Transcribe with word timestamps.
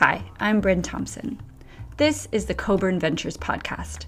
Hi, 0.00 0.24
I'm 0.40 0.62
Bryn 0.62 0.80
Thompson. 0.80 1.38
This 1.98 2.26
is 2.32 2.46
the 2.46 2.54
Coburn 2.54 2.98
Ventures 2.98 3.36
podcast. 3.36 4.06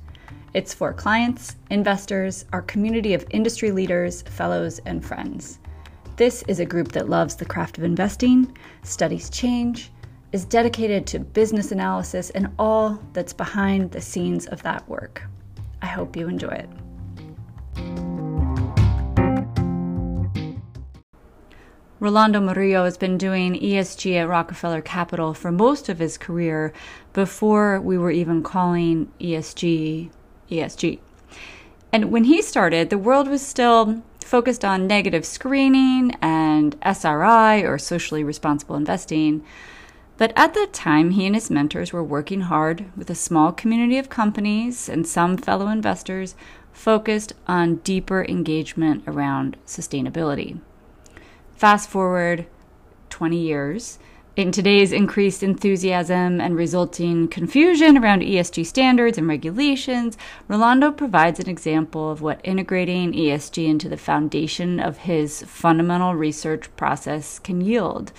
It's 0.55 0.73
for 0.73 0.95
clients, 0.95 1.57
investors, 1.69 2.47
our 2.55 2.63
community 2.63 3.13
of 3.13 3.27
industry 3.29 3.73
leaders, 3.73 4.23
fellows, 4.23 4.79
and 4.87 5.05
friends. 5.05 5.59
This 6.17 6.45
is 6.49 6.61
a 6.61 6.65
group 6.65 6.93
that 6.93 7.11
loves 7.11 7.35
the 7.37 7.45
craft 7.45 7.77
of 7.77 7.85
investing, 7.85 8.57
studies 8.83 9.29
change, 9.29 9.91
is 10.33 10.47
dedicated 10.47 11.07
to 11.09 11.19
business 11.19 11.73
analysis, 11.73 12.31
and 12.31 12.49
all 12.59 12.99
that's 13.13 13.35
behind 13.35 13.91
the 13.91 14.01
scenes 14.01 14.47
of 14.47 14.63
that 14.63 14.89
work. 14.89 15.23
I 15.83 15.89
hope 15.89 16.17
you 16.17 16.27
enjoy 16.27 16.53
it. 16.53 16.71
Rolando 22.03 22.41
Morillo 22.41 22.85
has 22.85 22.97
been 22.97 23.17
doing 23.17 23.55
ESG 23.55 24.17
at 24.17 24.29
Rockefeller 24.29 24.81
Capital 24.81 25.35
for 25.35 25.53
most 25.53 25.89
of 25.89 26.01
his 26.01 26.19
career 26.19 26.73
before 27.13 27.81
we 27.81 27.97
were 27.97 28.11
even 28.11 28.43
calling 28.43 29.13
ESG 29.21 30.11
ESG. 30.51 30.99
And 31.93 32.11
when 32.11 32.25
he 32.25 32.43
started, 32.43 32.91
the 32.91 32.99
world 32.99 33.29
was 33.29 33.47
still 33.47 34.03
focused 34.19 34.65
on 34.65 34.89
negative 34.89 35.25
screening 35.25 36.17
and 36.21 36.77
SRI 36.83 37.63
or 37.63 37.79
socially 37.79 38.25
responsible 38.25 38.75
investing. 38.75 39.45
But 40.17 40.33
at 40.35 40.55
that 40.55 40.73
time, 40.73 41.13
he 41.13 41.25
and 41.27 41.37
his 41.37 41.53
mentors 41.53 41.93
were 41.93 42.03
working 42.03 42.41
hard 42.41 42.87
with 42.97 43.11
a 43.11 43.15
small 43.15 43.53
community 43.53 43.97
of 43.97 44.09
companies 44.09 44.89
and 44.89 45.07
some 45.07 45.37
fellow 45.37 45.69
investors 45.69 46.35
focused 46.73 47.35
on 47.47 47.77
deeper 47.77 48.25
engagement 48.25 49.05
around 49.07 49.57
sustainability. 49.65 50.59
Fast 51.63 51.91
forward 51.91 52.47
20 53.11 53.39
years. 53.39 54.01
In 54.35 54.51
today's 54.51 54.91
increased 54.91 55.45
enthusiasm 55.45 56.41
and 56.41 56.57
resulting 56.57 57.29
confusion 57.29 57.97
around 57.97 58.23
ESG 58.23 58.67
standards 58.67 59.17
and 59.17 59.29
regulations, 59.29 60.19
Rolando 60.49 60.91
provides 60.91 61.39
an 61.39 61.49
example 61.49 62.11
of 62.11 62.21
what 62.21 62.41
integrating 62.43 63.13
ESG 63.13 63.65
into 63.65 63.89
the 63.89 63.97
foundation 63.97 64.81
of 64.81 64.97
his 65.07 65.45
fundamental 65.45 66.17
research 66.17 66.69
process 66.75 67.39
can 67.39 67.61
yield. 67.61 68.11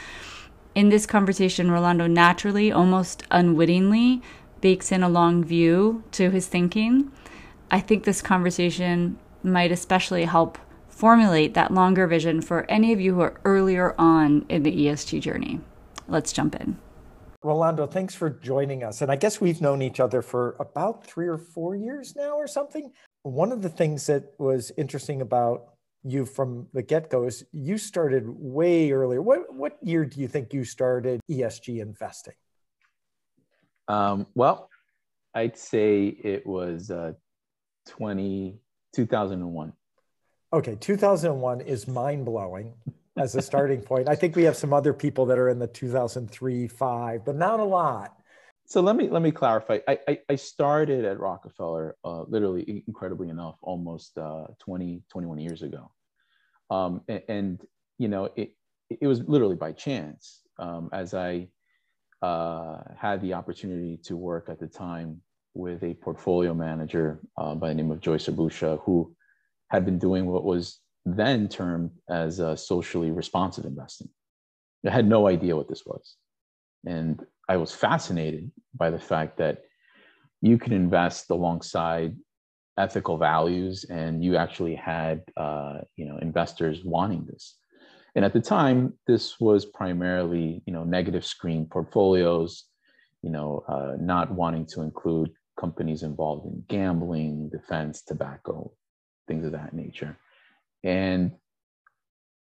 In 0.73 0.87
this 0.87 1.05
conversation, 1.05 1.69
Rolando 1.69 2.07
naturally, 2.07 2.71
almost 2.71 3.23
unwittingly, 3.29 4.21
bakes 4.61 4.89
in 4.89 5.03
a 5.03 5.09
long 5.09 5.43
view 5.43 6.05
to 6.13 6.29
his 6.29 6.47
thinking. 6.47 7.11
I 7.69 7.81
think 7.81 8.05
this 8.05 8.21
conversation 8.21 9.19
might 9.43 9.73
especially 9.73 10.23
help 10.23 10.57
formulate 11.03 11.53
that 11.53 11.69
longer 11.69 12.07
vision 12.07 12.39
for 12.39 12.65
any 12.71 12.93
of 12.93 13.01
you 13.01 13.13
who 13.13 13.19
are 13.19 13.37
earlier 13.43 13.93
on 13.97 14.45
in 14.47 14.63
the 14.63 14.71
ESG 14.71 15.19
journey. 15.19 15.59
Let's 16.07 16.31
jump 16.31 16.55
in. 16.55 16.79
Rolando, 17.43 17.85
thanks 17.85 18.15
for 18.15 18.29
joining 18.29 18.85
us. 18.85 19.01
And 19.01 19.11
I 19.11 19.17
guess 19.17 19.41
we've 19.41 19.59
known 19.59 19.81
each 19.81 19.99
other 19.99 20.21
for 20.21 20.55
about 20.61 21.05
three 21.05 21.27
or 21.27 21.37
four 21.37 21.75
years 21.75 22.15
now 22.15 22.37
or 22.37 22.47
something. 22.47 22.93
One 23.23 23.51
of 23.51 23.61
the 23.61 23.67
things 23.67 24.07
that 24.07 24.31
was 24.37 24.71
interesting 24.77 25.19
about 25.19 25.73
you 26.05 26.25
from 26.25 26.67
the 26.71 26.81
get-go 26.81 27.25
is 27.25 27.43
you 27.51 27.77
started 27.77 28.23
way 28.25 28.93
earlier. 28.93 29.21
What 29.21 29.53
what 29.53 29.77
year 29.81 30.05
do 30.05 30.21
you 30.21 30.29
think 30.29 30.53
you 30.53 30.63
started 30.63 31.19
ESG 31.29 31.81
investing? 31.81 32.35
Um, 33.89 34.25
well, 34.35 34.69
I'd 35.35 35.57
say 35.57 36.05
it 36.05 36.47
was 36.47 36.91
uh, 36.91 37.11
20, 37.89 38.57
2001. 38.95 39.73
Okay, 40.53 40.75
2001 40.75 41.61
is 41.61 41.87
mind 41.87 42.25
blowing 42.25 42.75
as 43.17 43.33
a 43.33 43.41
starting 43.41 43.81
point. 43.89 44.07
I 44.07 44.13
think 44.13 44.35
we 44.35 44.43
have 44.43 44.55
some 44.55 44.71
other 44.71 44.93
people 44.93 45.25
that 45.25 45.39
are 45.39 45.49
in 45.49 45.57
the 45.57 45.65
2003, 45.65 46.67
five, 46.67 47.25
but 47.25 47.35
not 47.35 47.59
a 47.59 47.63
lot. 47.63 48.15
So 48.67 48.79
let 48.79 48.95
me 48.95 49.09
let 49.09 49.23
me 49.23 49.31
clarify. 49.31 49.79
I 49.87 49.97
I, 50.07 50.19
I 50.29 50.35
started 50.35 51.05
at 51.05 51.19
Rockefeller, 51.19 51.95
uh, 52.05 52.25
literally 52.27 52.83
incredibly 52.87 53.29
enough, 53.29 53.55
almost 53.63 54.15
uh, 54.19 54.45
20, 54.59 55.01
21 55.11 55.39
years 55.39 55.63
ago, 55.63 55.91
um, 56.69 57.01
and, 57.07 57.23
and, 57.27 57.61
you 57.97 58.07
know 58.07 58.29
it 58.35 58.55
it 58.89 59.07
was 59.07 59.21
literally 59.23 59.55
by 59.55 59.71
chance 59.71 60.41
um, 60.59 60.89
as 60.93 61.15
I 61.15 61.47
uh, 62.21 62.77
had 62.95 63.21
the 63.21 63.33
opportunity 63.33 63.97
to 64.03 64.15
work 64.15 64.49
at 64.49 64.59
the 64.59 64.67
time 64.67 65.21
with 65.55 65.83
a 65.83 65.95
portfolio 65.95 66.53
manager 66.53 67.21
uh, 67.37 67.55
by 67.55 67.69
the 67.69 67.75
name 67.75 67.89
of 67.89 68.01
Joyce 68.01 68.27
Abusha, 68.27 68.79
who 68.83 69.15
had 69.73 69.85
been 69.85 69.99
doing 69.99 70.25
what 70.27 70.43
was 70.43 70.79
then 71.05 71.49
termed 71.49 71.91
as 72.09 72.39
uh, 72.39 72.55
socially 72.55 73.11
responsive 73.11 73.65
investing. 73.65 74.09
I 74.85 74.91
had 74.91 75.07
no 75.07 75.27
idea 75.27 75.55
what 75.55 75.67
this 75.67 75.85
was. 75.85 76.15
And 76.85 77.25
I 77.49 77.57
was 77.57 77.73
fascinated 77.73 78.51
by 78.75 78.89
the 78.89 78.99
fact 78.99 79.37
that 79.37 79.63
you 80.41 80.57
could 80.57 80.73
invest 80.73 81.29
alongside 81.29 82.15
ethical 82.77 83.17
values 83.17 83.85
and 83.85 84.23
you 84.23 84.35
actually 84.35 84.75
had 84.75 85.21
uh, 85.37 85.79
you 85.95 86.05
know 86.05 86.17
investors 86.17 86.81
wanting 86.83 87.25
this 87.25 87.57
and 88.15 88.25
at 88.25 88.33
the 88.33 88.41
time 88.41 88.93
this 89.05 89.39
was 89.39 89.65
primarily 89.65 90.63
you 90.65 90.73
know 90.73 90.83
negative 90.83 91.23
screen 91.23 91.67
portfolios 91.67 92.65
you 93.21 93.29
know 93.29 93.63
uh, 93.67 93.93
not 93.99 94.31
wanting 94.31 94.65
to 94.65 94.81
include 94.81 95.29
companies 95.59 96.01
involved 96.01 96.47
in 96.47 96.63
gambling 96.67 97.47
defense 97.49 98.01
tobacco 98.01 98.71
things 99.27 99.45
of 99.45 99.51
that 99.53 99.73
nature. 99.73 100.17
And 100.83 101.33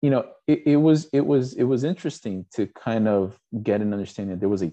you 0.01 0.09
know, 0.09 0.25
it, 0.47 0.63
it 0.65 0.75
was 0.75 1.07
it 1.13 1.25
was 1.25 1.53
it 1.53 1.63
was 1.63 1.83
interesting 1.83 2.45
to 2.55 2.67
kind 2.67 3.07
of 3.07 3.39
get 3.63 3.81
an 3.81 3.93
understanding 3.93 4.35
that 4.35 4.39
there 4.41 4.49
was 4.49 4.61
a 4.61 4.71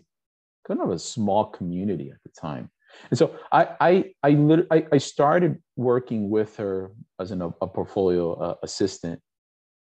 kind 0.66 0.80
of 0.80 0.90
a 0.90 0.98
small 0.98 1.44
community 1.46 2.10
at 2.10 2.20
the 2.24 2.30
time. 2.30 2.68
And 3.10 3.18
so 3.18 3.36
I 3.52 3.68
I 3.80 4.04
I, 4.24 4.64
I, 4.72 4.86
I 4.92 4.98
started 4.98 5.62
working 5.76 6.30
with 6.30 6.56
her 6.56 6.90
as 7.20 7.30
an, 7.30 7.42
a 7.42 7.66
portfolio 7.66 8.32
uh, 8.34 8.54
assistant, 8.64 9.20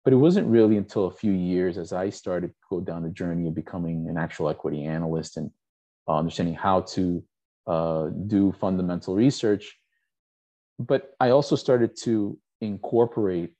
but 0.03 0.13
it 0.13 0.17
wasn't 0.17 0.47
really 0.47 0.77
until 0.77 1.05
a 1.05 1.11
few 1.11 1.31
years 1.31 1.77
as 1.77 1.93
I 1.93 2.09
started 2.09 2.47
to 2.47 2.55
go 2.71 2.79
down 2.81 3.03
the 3.03 3.09
journey 3.09 3.47
of 3.47 3.53
becoming 3.53 4.09
an 4.09 4.17
actual 4.17 4.49
equity 4.49 4.83
analyst 4.83 5.37
and 5.37 5.51
uh, 6.07 6.17
understanding 6.17 6.55
how 6.55 6.81
to 6.81 7.23
uh, 7.67 8.07
do 8.25 8.51
fundamental 8.51 9.15
research 9.15 9.77
but 10.79 11.15
I 11.19 11.29
also 11.29 11.55
started 11.55 11.95
to 12.03 12.37
incorporate 12.61 13.51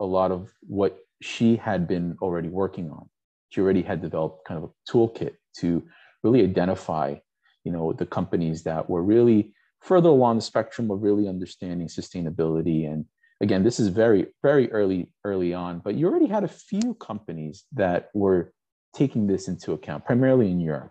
a 0.00 0.04
lot 0.04 0.30
of 0.30 0.52
what 0.62 0.98
she 1.20 1.56
had 1.56 1.88
been 1.88 2.16
already 2.20 2.48
working 2.48 2.90
on. 2.90 3.08
She 3.50 3.60
already 3.60 3.82
had 3.82 4.00
developed 4.02 4.46
kind 4.46 4.62
of 4.62 4.70
a 4.70 4.92
toolkit 4.92 5.34
to 5.58 5.82
really 6.22 6.42
identify, 6.42 7.16
you 7.64 7.72
know, 7.72 7.92
the 7.92 8.06
companies 8.06 8.62
that 8.64 8.88
were 8.88 9.02
really 9.02 9.52
further 9.80 10.08
along 10.08 10.36
the 10.36 10.42
spectrum 10.42 10.90
of 10.90 11.02
really 11.02 11.28
understanding 11.28 11.88
sustainability. 11.88 12.90
And 12.90 13.06
again, 13.40 13.64
this 13.64 13.80
is 13.80 13.88
very, 13.88 14.26
very 14.42 14.70
early, 14.72 15.10
early 15.24 15.54
on, 15.54 15.80
but 15.80 15.94
you 15.94 16.06
already 16.08 16.26
had 16.26 16.44
a 16.44 16.48
few 16.48 16.94
companies 16.94 17.64
that 17.72 18.10
were 18.14 18.52
taking 18.94 19.26
this 19.26 19.48
into 19.48 19.72
account, 19.72 20.04
primarily 20.04 20.50
in 20.50 20.60
Europe. 20.60 20.90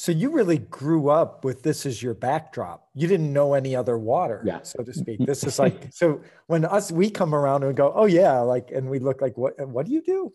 So 0.00 0.12
you 0.12 0.30
really 0.30 0.56
grew 0.56 1.10
up 1.10 1.44
with 1.44 1.62
this 1.62 1.84
as 1.84 2.02
your 2.02 2.14
backdrop. 2.14 2.88
You 2.94 3.06
didn't 3.06 3.34
know 3.34 3.52
any 3.52 3.76
other 3.76 3.98
water, 3.98 4.42
yeah. 4.46 4.62
so 4.62 4.82
to 4.82 4.94
speak. 4.94 5.18
This 5.26 5.44
is 5.44 5.58
like 5.58 5.88
so 5.92 6.22
when 6.46 6.64
us 6.64 6.90
we 6.90 7.10
come 7.10 7.34
around 7.34 7.64
and 7.64 7.76
go, 7.76 7.92
oh 7.94 8.06
yeah, 8.06 8.38
like 8.38 8.70
and 8.70 8.88
we 8.88 8.98
look 8.98 9.20
like 9.20 9.36
what 9.36 9.52
what 9.68 9.84
do 9.84 9.92
you 9.92 10.00
do? 10.00 10.32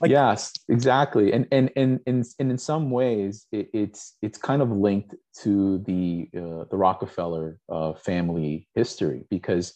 Like, 0.00 0.10
yes, 0.10 0.52
exactly. 0.68 1.32
And 1.32 1.46
and 1.52 1.70
and 1.76 2.00
and, 2.08 2.26
and 2.40 2.50
in 2.50 2.58
some 2.58 2.90
ways 2.90 3.46
it, 3.52 3.70
it's 3.72 4.16
it's 4.20 4.36
kind 4.36 4.60
of 4.60 4.72
linked 4.72 5.14
to 5.42 5.78
the 5.78 6.28
uh, 6.36 6.64
the 6.68 6.76
Rockefeller 6.76 7.60
uh, 7.68 7.94
family 7.94 8.66
history 8.74 9.26
because 9.30 9.74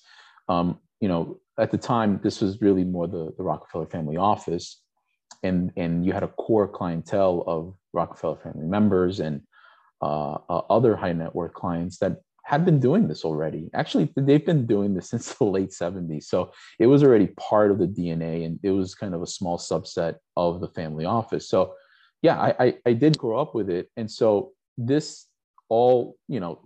um, 0.49 0.81
you 1.01 1.07
know 1.07 1.39
at 1.61 1.71
the 1.71 1.79
time 1.79 2.19
this 2.25 2.41
was 2.41 2.61
really 2.61 2.83
more 2.83 3.07
the, 3.07 3.33
the 3.37 3.45
Rockefeller 3.45 3.87
family 3.87 4.17
office 4.17 4.82
and 5.43 5.73
and 5.77 6.05
you 6.05 6.13
had 6.13 6.23
a 6.23 6.29
core 6.29 6.69
clientele 6.69 7.45
of 7.47 7.75
Rockefeller 7.93 8.37
family 8.37 8.67
members 8.67 9.21
and 9.21 9.43
uh, 10.01 10.39
uh, 10.49 10.63
other 10.71 10.97
high 10.97 11.13
net 11.13 11.35
worth 11.35 11.55
clients 11.55 11.99
that 11.99 12.21
had 12.45 12.65
been 12.65 12.81
doing 12.81 13.07
this 13.07 13.25
already. 13.25 13.71
Actually, 13.73 14.13
they've 14.17 14.45
been 14.45 14.67
doing 14.67 14.95
this 14.95 15.11
since 15.11 15.35
the 15.35 15.45
late 15.45 15.71
70s. 15.71 16.25
So 16.25 16.53
it 16.79 16.87
was 16.87 17.03
already 17.03 17.29
part 17.39 17.71
of 17.71 17.79
the 17.79 17.87
DNA 17.87 18.45
and 18.45 18.59
it 18.63 18.71
was 18.71 18.95
kind 18.95 19.15
of 19.15 19.23
a 19.23 19.27
small 19.27 19.59
subset 19.59 20.17
of 20.37 20.61
the 20.61 20.69
family 20.69 21.05
office. 21.05 21.49
So 21.49 21.75
yeah, 22.21 22.41
I, 22.41 22.55
I, 22.59 22.75
I 22.87 22.93
did 22.93 23.19
grow 23.19 23.41
up 23.41 23.55
with 23.55 23.71
it. 23.71 23.91
And 23.97 24.11
so 24.11 24.53
this 24.77 25.27
all, 25.69 26.17
you 26.29 26.41
know, 26.41 26.61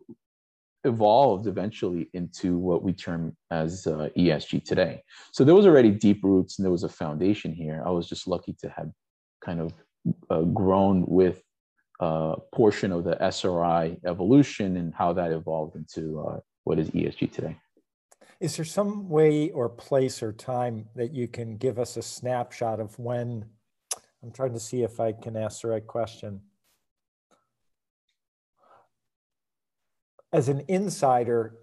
evolved 0.86 1.46
eventually 1.46 2.08
into 2.14 2.56
what 2.56 2.82
we 2.82 2.92
term 2.92 3.36
as 3.50 3.86
uh, 3.86 4.08
ESG 4.16 4.64
today. 4.64 5.02
So 5.32 5.44
there 5.44 5.54
was 5.54 5.66
already 5.66 5.90
deep 5.90 6.22
roots 6.24 6.58
and 6.58 6.64
there 6.64 6.72
was 6.72 6.84
a 6.84 6.88
foundation 6.88 7.52
here. 7.52 7.82
I 7.84 7.90
was 7.90 8.08
just 8.08 8.26
lucky 8.26 8.54
to 8.60 8.68
have 8.70 8.90
kind 9.44 9.60
of 9.60 9.74
uh, 10.30 10.42
grown 10.42 11.04
with 11.06 11.42
a 12.00 12.04
uh, 12.04 12.36
portion 12.54 12.92
of 12.92 13.04
the 13.04 13.16
SRI 13.22 13.98
evolution 14.04 14.76
and 14.76 14.94
how 14.94 15.12
that 15.14 15.32
evolved 15.32 15.76
into 15.76 16.20
uh, 16.20 16.40
what 16.64 16.78
is 16.78 16.90
ESG 16.90 17.32
today. 17.32 17.56
Is 18.38 18.56
there 18.56 18.66
some 18.66 19.08
way 19.08 19.50
or 19.50 19.68
place 19.68 20.22
or 20.22 20.32
time 20.32 20.88
that 20.94 21.14
you 21.14 21.26
can 21.26 21.56
give 21.56 21.78
us 21.78 21.96
a 21.96 22.02
snapshot 22.02 22.80
of 22.80 22.98
when? 22.98 23.46
I'm 24.22 24.30
trying 24.30 24.52
to 24.52 24.60
see 24.60 24.82
if 24.82 25.00
I 25.00 25.12
can 25.12 25.36
ask 25.36 25.62
the 25.62 25.68
right 25.68 25.86
question. 25.86 26.42
As 30.32 30.48
an 30.48 30.62
insider, 30.68 31.54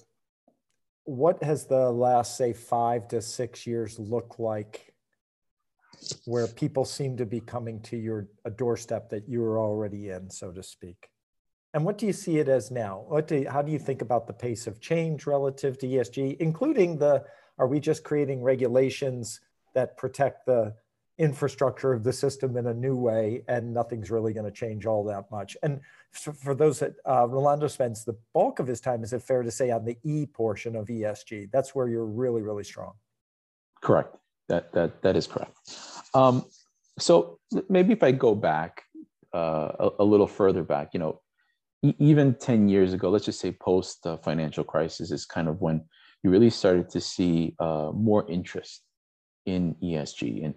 what 1.06 1.44
has 1.44 1.66
the 1.66 1.92
last 1.92 2.38
say 2.38 2.54
five 2.54 3.08
to 3.10 3.22
six 3.22 3.68
years 3.68 4.00
looked 4.00 4.40
like 4.40 4.94
where 6.26 6.48
people 6.48 6.86
seem 6.86 7.18
to 7.18 7.26
be 7.26 7.40
coming 7.40 7.82
to 7.82 7.98
your 7.98 8.28
a 8.46 8.50
doorstep 8.50 9.10
that 9.10 9.28
you 9.28 9.42
were 9.42 9.60
already 9.60 10.10
in 10.10 10.30
so 10.30 10.52
to 10.52 10.64
speak? 10.64 11.10
And 11.74 11.84
what 11.86 11.98
do 11.98 12.06
you 12.06 12.14
see 12.14 12.38
it 12.38 12.48
as 12.48 12.70
now? 12.72 13.04
What 13.08 13.28
do, 13.28 13.46
how 13.50 13.62
do 13.62 13.72
you 13.72 13.80
think 13.80 14.02
about 14.02 14.28
the 14.28 14.34
pace 14.34 14.68
of 14.68 14.80
change 14.80 15.26
relative 15.26 15.78
to 15.80 15.88
esg 15.88 16.38
including 16.38 16.98
the 16.98 17.24
are 17.58 17.68
we 17.68 17.80
just 17.80 18.04
creating 18.04 18.42
regulations 18.42 19.40
that 19.76 19.98
protect 19.98 20.46
the 20.46 20.74
infrastructure 21.18 21.94
of 21.94 22.04
the 22.04 22.14
system 22.14 22.58
in 22.58 22.68
a 22.68 22.74
new 22.74 22.96
way 22.96 23.44
and 23.48 23.74
nothing's 23.74 24.10
really 24.10 24.34
going 24.34 24.46
to 24.46 24.52
change 24.52 24.86
all 24.86 25.04
that 25.04 25.30
much. 25.32 25.56
And 25.62 25.80
for 26.12 26.56
those 26.56 26.80
that 26.80 26.94
uh, 27.08 27.28
rolando 27.28 27.68
spends 27.68 28.04
the 28.04 28.18
bulk 28.34 28.60
of 28.60 28.68
his 28.68 28.82
time 28.82 29.04
is 29.04 29.14
it 29.14 29.22
fair 29.22 29.44
to 29.44 29.52
say 29.52 29.70
on 29.72 29.86
the 29.86 29.98
e 30.04 30.26
portion 30.26 30.76
of 30.76 30.88
esg 30.88 31.52
that's 31.52 31.76
where 31.76 31.88
you're 31.88 32.06
really 32.06 32.42
really 32.42 32.64
strong. 32.64 32.94
Correct. 33.82 34.16
That 34.50 34.72
that 34.74 35.02
that 35.02 35.16
is 35.16 35.28
correct. 35.28 35.58
Um, 36.14 36.46
so 37.00 37.40
maybe 37.70 37.94
if 37.94 38.04
i 38.04 38.12
go 38.12 38.36
back 38.36 38.84
uh, 39.34 39.72
a, 39.80 39.90
a, 40.00 40.04
little 40.04 40.28
further 40.28 40.64
back 40.64 40.90
you 40.94 41.00
know 41.00 41.22
e- 41.82 41.96
even 41.98 42.36
10 42.36 42.70
years 42.70 42.94
ago 42.94 43.10
let's 43.10 43.26
just 43.26 43.40
say 43.40 43.52
post 43.52 44.06
financial 44.24 44.64
crisis 44.64 45.10
is 45.10 45.26
kind 45.26 45.48
of 45.48 45.60
when 45.60 45.84
you 46.24 46.30
really 46.30 46.52
started 46.52 46.90
to 46.90 47.02
see 47.02 47.56
uh, 47.60 47.92
more 47.94 48.30
interest 48.30 48.84
in 49.46 49.76
esg 49.84 50.46
and 50.46 50.54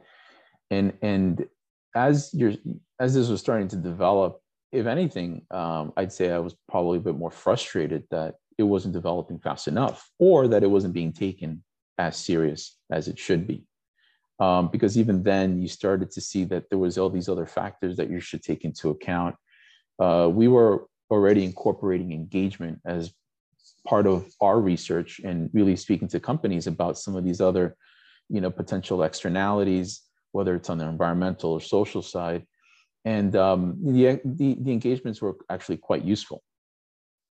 and 0.70 0.92
and 1.02 1.46
as 1.94 2.30
you're 2.32 2.54
as 3.00 3.14
this 3.14 3.28
was 3.28 3.40
starting 3.40 3.68
to 3.68 3.76
develop 3.76 4.40
if 4.72 4.86
anything 4.86 5.46
um, 5.50 5.92
i'd 5.96 6.12
say 6.12 6.30
i 6.30 6.38
was 6.38 6.54
probably 6.68 6.98
a 6.98 7.00
bit 7.00 7.16
more 7.16 7.30
frustrated 7.30 8.04
that 8.10 8.34
it 8.58 8.62
wasn't 8.62 8.94
developing 8.94 9.38
fast 9.38 9.68
enough 9.68 10.10
or 10.18 10.48
that 10.48 10.62
it 10.62 10.70
wasn't 10.70 10.94
being 10.94 11.12
taken 11.12 11.62
as 11.98 12.16
serious 12.16 12.76
as 12.90 13.08
it 13.08 13.18
should 13.18 13.46
be. 13.46 13.64
Um, 14.38 14.68
because 14.68 14.98
even 14.98 15.22
then 15.22 15.60
you 15.60 15.68
started 15.68 16.10
to 16.12 16.20
see 16.20 16.44
that 16.44 16.68
there 16.68 16.78
was 16.78 16.98
all 16.98 17.08
these 17.08 17.28
other 17.28 17.46
factors 17.46 17.96
that 17.96 18.10
you 18.10 18.20
should 18.20 18.42
take 18.42 18.64
into 18.64 18.90
account. 18.90 19.34
Uh, 19.98 20.28
we 20.30 20.46
were 20.46 20.86
already 21.10 21.44
incorporating 21.44 22.12
engagement 22.12 22.80
as 22.84 23.12
part 23.86 24.06
of 24.06 24.26
our 24.40 24.60
research 24.60 25.20
and 25.24 25.48
really 25.54 25.76
speaking 25.76 26.08
to 26.08 26.20
companies 26.20 26.66
about 26.66 26.98
some 26.98 27.16
of 27.16 27.24
these 27.24 27.40
other 27.40 27.76
you 28.28 28.40
know 28.40 28.50
potential 28.50 29.04
externalities 29.04 30.02
whether 30.36 30.54
it's 30.54 30.68
on 30.68 30.76
the 30.76 30.86
environmental 30.86 31.50
or 31.52 31.60
social 31.62 32.02
side. 32.02 32.44
And 33.06 33.34
um, 33.36 33.78
the, 33.82 34.20
the, 34.22 34.56
the, 34.60 34.72
engagements 34.72 35.22
were 35.22 35.34
actually 35.48 35.78
quite 35.78 36.04
useful. 36.04 36.42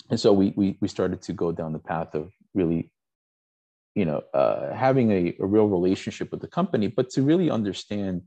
And 0.10 0.19
so 0.19 0.34
we, 0.34 0.54
we, 0.56 0.78
we 0.81 0.88
started 0.88 1.22
to 1.24 1.34
go 1.34 1.52
down 1.52 1.72
the 1.72 1.80
path 1.80 2.16
of 2.16 2.31
really, 2.56 2.92
you 3.94 4.06
know, 4.06 4.24
uh, 4.34 4.74
having 4.74 5.12
a, 5.12 5.36
a 5.40 5.46
real 5.46 5.68
relationship 5.68 6.31
with 6.31 6.42
the 6.42 6.48
company, 6.48 6.88
but 6.88 7.12
to 7.12 7.22
really 7.22 7.52
understand, 7.52 8.24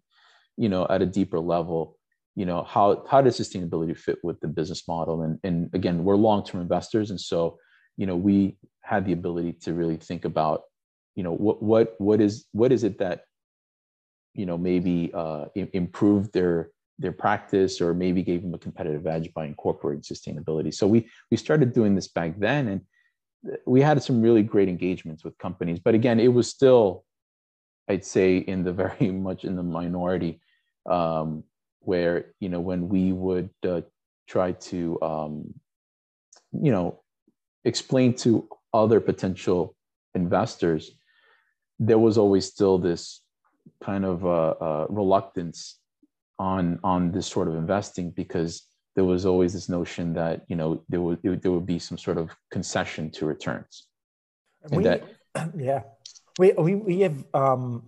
you 0.56 0.68
know, 0.68 0.86
at 0.88 1.02
a 1.02 1.06
deeper 1.06 1.40
level, 1.40 1.96
you 2.36 2.46
know, 2.46 2.62
how, 2.62 3.04
how 3.10 3.20
does 3.20 3.40
sustainability 3.40 3.96
fit 3.96 4.18
with 4.22 4.38
the 4.40 4.48
business 4.48 4.86
model? 4.86 5.22
And, 5.22 5.40
and 5.42 5.70
again, 5.72 6.04
we're 6.04 6.16
long-term 6.16 6.60
investors. 6.60 7.10
And 7.10 7.20
so, 7.20 7.58
you 7.96 8.06
know, 8.06 8.16
we 8.16 8.58
had 8.82 9.04
the 9.06 9.12
ability 9.12 9.54
to 9.64 9.72
really 9.74 9.96
think 9.96 10.24
about, 10.24 10.62
you 11.16 11.24
know, 11.24 11.32
what, 11.32 11.62
what, 11.62 11.94
what 11.98 12.20
is, 12.20 12.46
what 12.52 12.70
is 12.70 12.84
it 12.84 12.98
that 12.98 13.22
you 14.38 14.46
know 14.46 14.56
maybe 14.56 15.10
uh, 15.12 15.46
improved 15.72 16.32
their 16.32 16.70
their 17.00 17.12
practice 17.12 17.80
or 17.80 17.92
maybe 17.92 18.22
gave 18.22 18.42
them 18.42 18.54
a 18.54 18.58
competitive 18.58 19.06
edge 19.06 19.32
by 19.34 19.44
incorporating 19.46 20.02
sustainability. 20.02 20.72
So 20.72 20.86
we 20.86 21.08
we 21.30 21.36
started 21.36 21.72
doing 21.72 21.96
this 21.96 22.06
back 22.08 22.38
then, 22.38 22.68
and 22.68 22.80
we 23.66 23.82
had 23.82 24.00
some 24.02 24.22
really 24.22 24.44
great 24.44 24.68
engagements 24.68 25.24
with 25.24 25.36
companies. 25.38 25.80
But 25.80 25.94
again, 25.94 26.20
it 26.20 26.32
was 26.32 26.48
still, 26.48 27.04
I'd 27.88 28.04
say, 28.04 28.38
in 28.38 28.62
the 28.62 28.72
very 28.84 29.10
much 29.10 29.44
in 29.44 29.56
the 29.56 29.62
minority, 29.64 30.40
um, 30.88 31.42
where 31.80 32.26
you 32.38 32.48
know 32.48 32.60
when 32.60 32.88
we 32.88 33.12
would 33.12 33.50
uh, 33.66 33.80
try 34.28 34.52
to 34.52 35.02
um, 35.02 35.54
you 36.52 36.70
know 36.70 37.00
explain 37.64 38.14
to 38.14 38.48
other 38.72 39.00
potential 39.00 39.74
investors, 40.14 40.92
there 41.80 41.98
was 41.98 42.16
always 42.16 42.46
still 42.46 42.78
this 42.78 43.20
kind 43.82 44.04
of 44.04 44.24
uh, 44.24 44.54
uh, 44.60 44.86
reluctance 44.88 45.78
on 46.38 46.78
on 46.84 47.10
this 47.12 47.26
sort 47.26 47.48
of 47.48 47.54
investing 47.54 48.10
because 48.10 48.68
there 48.94 49.04
was 49.04 49.26
always 49.26 49.52
this 49.52 49.68
notion 49.68 50.12
that 50.14 50.42
you 50.48 50.56
know 50.56 50.82
there 50.88 51.00
would 51.00 51.22
there 51.22 51.52
would 51.52 51.66
be 51.66 51.78
some 51.78 51.98
sort 51.98 52.18
of 52.18 52.30
concession 52.50 53.10
to 53.10 53.26
returns. 53.26 53.86
And 54.62 54.76
we, 54.76 54.84
that, 54.84 55.04
yeah, 55.56 55.82
we 56.38 56.52
we 56.52 56.74
we 56.74 57.00
have 57.00 57.24
um, 57.34 57.84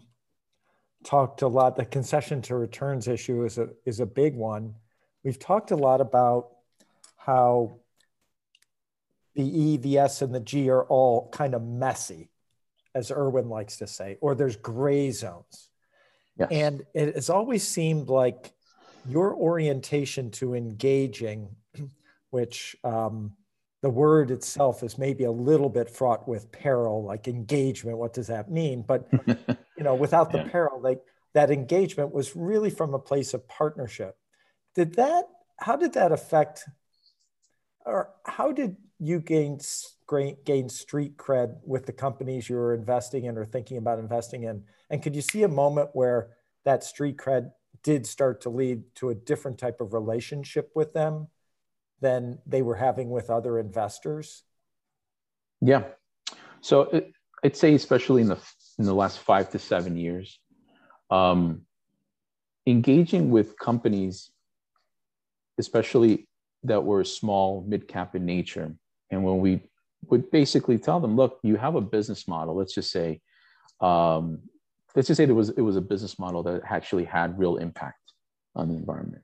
talked 1.04 1.42
a 1.42 1.48
lot. 1.48 1.76
The 1.76 1.84
concession 1.84 2.42
to 2.42 2.56
returns 2.56 3.08
issue 3.08 3.44
is 3.44 3.58
a 3.58 3.70
is 3.84 4.00
a 4.00 4.06
big 4.06 4.34
one. 4.34 4.74
We've 5.24 5.38
talked 5.38 5.70
a 5.70 5.76
lot 5.76 6.00
about 6.00 6.50
how 7.16 7.80
the 9.34 9.44
E, 9.44 9.76
the 9.76 9.98
S, 9.98 10.22
and 10.22 10.34
the 10.34 10.40
G 10.40 10.70
are 10.70 10.84
all 10.84 11.28
kind 11.30 11.54
of 11.54 11.62
messy, 11.62 12.30
as 12.94 13.10
Erwin 13.10 13.48
likes 13.48 13.78
to 13.78 13.86
say, 13.86 14.16
or 14.20 14.34
there's 14.34 14.56
gray 14.56 15.10
zones. 15.10 15.69
And 16.50 16.82
it 16.94 17.14
has 17.14 17.30
always 17.30 17.66
seemed 17.66 18.08
like 18.08 18.52
your 19.08 19.34
orientation 19.34 20.30
to 20.32 20.54
engaging, 20.54 21.48
which 22.30 22.76
um, 22.84 23.32
the 23.82 23.90
word 23.90 24.30
itself 24.30 24.82
is 24.82 24.98
maybe 24.98 25.24
a 25.24 25.30
little 25.30 25.68
bit 25.68 25.90
fraught 25.90 26.28
with 26.28 26.52
peril, 26.52 27.02
like 27.02 27.28
engagement. 27.28 27.98
What 27.98 28.12
does 28.12 28.26
that 28.28 28.50
mean? 28.50 28.82
But 28.86 29.08
you 29.26 29.84
know, 29.84 29.94
without 29.94 30.32
the 30.32 30.38
yeah. 30.38 30.48
peril, 30.48 30.80
like 30.80 31.00
that 31.34 31.50
engagement 31.50 32.12
was 32.12 32.36
really 32.36 32.70
from 32.70 32.94
a 32.94 32.98
place 32.98 33.34
of 33.34 33.46
partnership. 33.48 34.16
Did 34.74 34.94
that? 34.94 35.24
How 35.58 35.76
did 35.76 35.94
that 35.94 36.12
affect? 36.12 36.64
Or 37.86 38.10
how 38.24 38.52
did 38.52 38.76
you 38.98 39.20
gain 39.20 39.58
gain 40.44 40.68
street 40.68 41.16
cred 41.16 41.56
with 41.64 41.86
the 41.86 41.92
companies 41.92 42.48
you 42.48 42.56
were 42.56 42.74
investing 42.74 43.24
in 43.24 43.38
or 43.38 43.44
thinking 43.44 43.76
about 43.76 43.98
investing 43.98 44.44
in? 44.44 44.64
And 44.90 45.02
could 45.02 45.14
you 45.14 45.22
see 45.22 45.42
a 45.42 45.48
moment 45.48 45.90
where 45.92 46.30
that 46.64 46.84
street 46.84 47.16
cred 47.16 47.52
did 47.82 48.06
start 48.06 48.40
to 48.42 48.50
lead 48.50 48.82
to 48.96 49.10
a 49.10 49.14
different 49.14 49.58
type 49.58 49.80
of 49.80 49.92
relationship 49.92 50.70
with 50.74 50.92
them 50.92 51.28
than 52.00 52.38
they 52.46 52.62
were 52.62 52.76
having 52.76 53.10
with 53.10 53.30
other 53.30 53.58
investors? 53.58 54.42
Yeah. 55.60 55.84
So 56.60 56.82
it, 56.82 57.12
I'd 57.44 57.56
say, 57.56 57.74
especially 57.74 58.22
in 58.22 58.28
the 58.28 58.38
in 58.78 58.84
the 58.84 58.94
last 58.94 59.18
five 59.18 59.50
to 59.50 59.58
seven 59.58 59.96
years, 59.96 60.38
um, 61.10 61.62
engaging 62.66 63.30
with 63.30 63.58
companies, 63.58 64.30
especially 65.58 66.28
that 66.64 66.84
were 66.84 67.04
small, 67.04 67.64
mid 67.66 67.88
cap 67.88 68.14
in 68.14 68.24
nature, 68.26 68.74
and 69.10 69.24
when 69.24 69.38
we 69.38 69.60
would 70.08 70.30
basically 70.30 70.78
tell 70.78 71.00
them, 71.00 71.16
look, 71.16 71.38
you 71.42 71.56
have 71.56 71.74
a 71.74 71.80
business 71.80 72.26
model. 72.26 72.54
Let's 72.54 72.74
just 72.74 72.90
say 72.90 73.20
um, 73.80 74.40
let's 74.94 75.08
just 75.08 75.18
say 75.18 75.24
there 75.24 75.34
was 75.34 75.50
it 75.50 75.60
was 75.60 75.76
a 75.76 75.80
business 75.80 76.18
model 76.18 76.42
that 76.44 76.62
actually 76.68 77.04
had 77.04 77.38
real 77.38 77.56
impact 77.56 78.12
on 78.54 78.68
the 78.68 78.74
environment. 78.74 79.22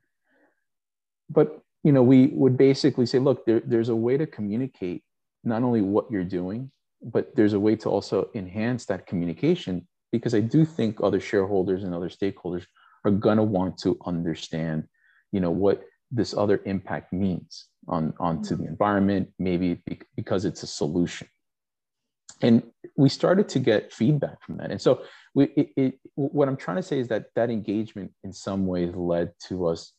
But 1.28 1.60
you 1.82 1.92
know, 1.92 2.02
we 2.02 2.28
would 2.28 2.56
basically 2.56 3.06
say, 3.06 3.18
look, 3.18 3.44
there, 3.46 3.60
there's 3.64 3.90
a 3.90 3.96
way 3.96 4.16
to 4.16 4.26
communicate 4.26 5.04
not 5.44 5.62
only 5.62 5.82
what 5.82 6.10
you're 6.10 6.24
doing, 6.24 6.70
but 7.02 7.34
there's 7.36 7.52
a 7.52 7.60
way 7.60 7.76
to 7.76 7.88
also 7.88 8.28
enhance 8.34 8.86
that 8.86 9.06
communication 9.06 9.86
because 10.10 10.34
I 10.34 10.40
do 10.40 10.64
think 10.64 11.00
other 11.00 11.20
shareholders 11.20 11.84
and 11.84 11.94
other 11.94 12.08
stakeholders 12.08 12.66
are 13.04 13.10
to 13.10 13.42
want 13.42 13.78
to 13.78 13.96
understand, 14.04 14.84
you 15.30 15.40
know, 15.40 15.50
what 15.50 15.84
this 16.10 16.34
other 16.34 16.60
impact 16.64 17.12
means 17.12 17.66
on 17.88 18.14
onto 18.18 18.56
the 18.56 18.66
environment, 18.66 19.28
maybe 19.38 19.80
because 20.16 20.44
it's 20.44 20.62
a 20.62 20.66
solution. 20.66 21.28
And 22.42 22.62
we 22.96 23.08
started 23.08 23.48
to 23.50 23.58
get 23.58 23.92
feedback 23.92 24.42
from 24.42 24.58
that. 24.58 24.70
And 24.70 24.80
so 24.80 25.02
we 25.34 25.44
it, 25.56 25.68
it, 25.76 25.98
what 26.14 26.48
i'm 26.48 26.56
trying 26.56 26.78
to 26.78 26.82
say 26.82 26.98
is 26.98 27.08
that 27.08 27.26
that 27.36 27.50
engagement 27.50 28.10
in 28.24 28.32
some 28.32 28.66
ways 28.66 28.94
led 28.96 29.32
to 29.48 29.66
us 29.66 29.92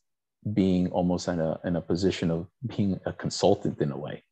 being 0.54 0.90
almost 0.90 1.28
in 1.28 1.40
a 1.40 1.60
in 1.64 1.76
a 1.76 1.82
position 1.82 2.32
of 2.32 2.48
being 2.66 3.00
a 3.06 3.14
consultant 3.14 3.80
in 3.82 3.92
a 3.92 3.98
way. 3.98 4.24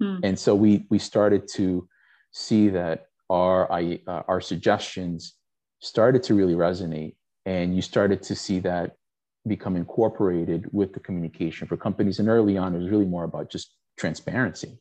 Hmm. 0.00 0.18
and 0.22 0.38
so 0.38 0.54
we 0.54 0.86
we 0.90 0.98
started 0.98 1.48
to 1.54 1.88
see 2.32 2.68
that 2.68 3.06
our 3.30 3.70
I, 3.70 4.00
uh, 4.06 4.22
our 4.28 4.40
suggestions 4.40 5.34
started 5.80 6.22
to 6.24 6.34
really 6.34 6.54
resonate 6.54 7.16
and 7.44 7.74
you 7.74 7.82
started 7.82 8.22
to 8.24 8.34
see 8.34 8.60
that 8.60 8.96
become 9.48 9.76
incorporated 9.76 10.68
with 10.72 10.92
the 10.92 11.00
communication 11.00 11.66
for 11.66 11.76
companies. 11.76 12.18
And 12.18 12.28
early 12.28 12.56
on 12.56 12.74
it 12.74 12.78
was 12.78 12.90
really 12.90 13.06
more 13.06 13.24
about 13.24 13.50
just 13.50 13.74
transparency. 13.96 14.78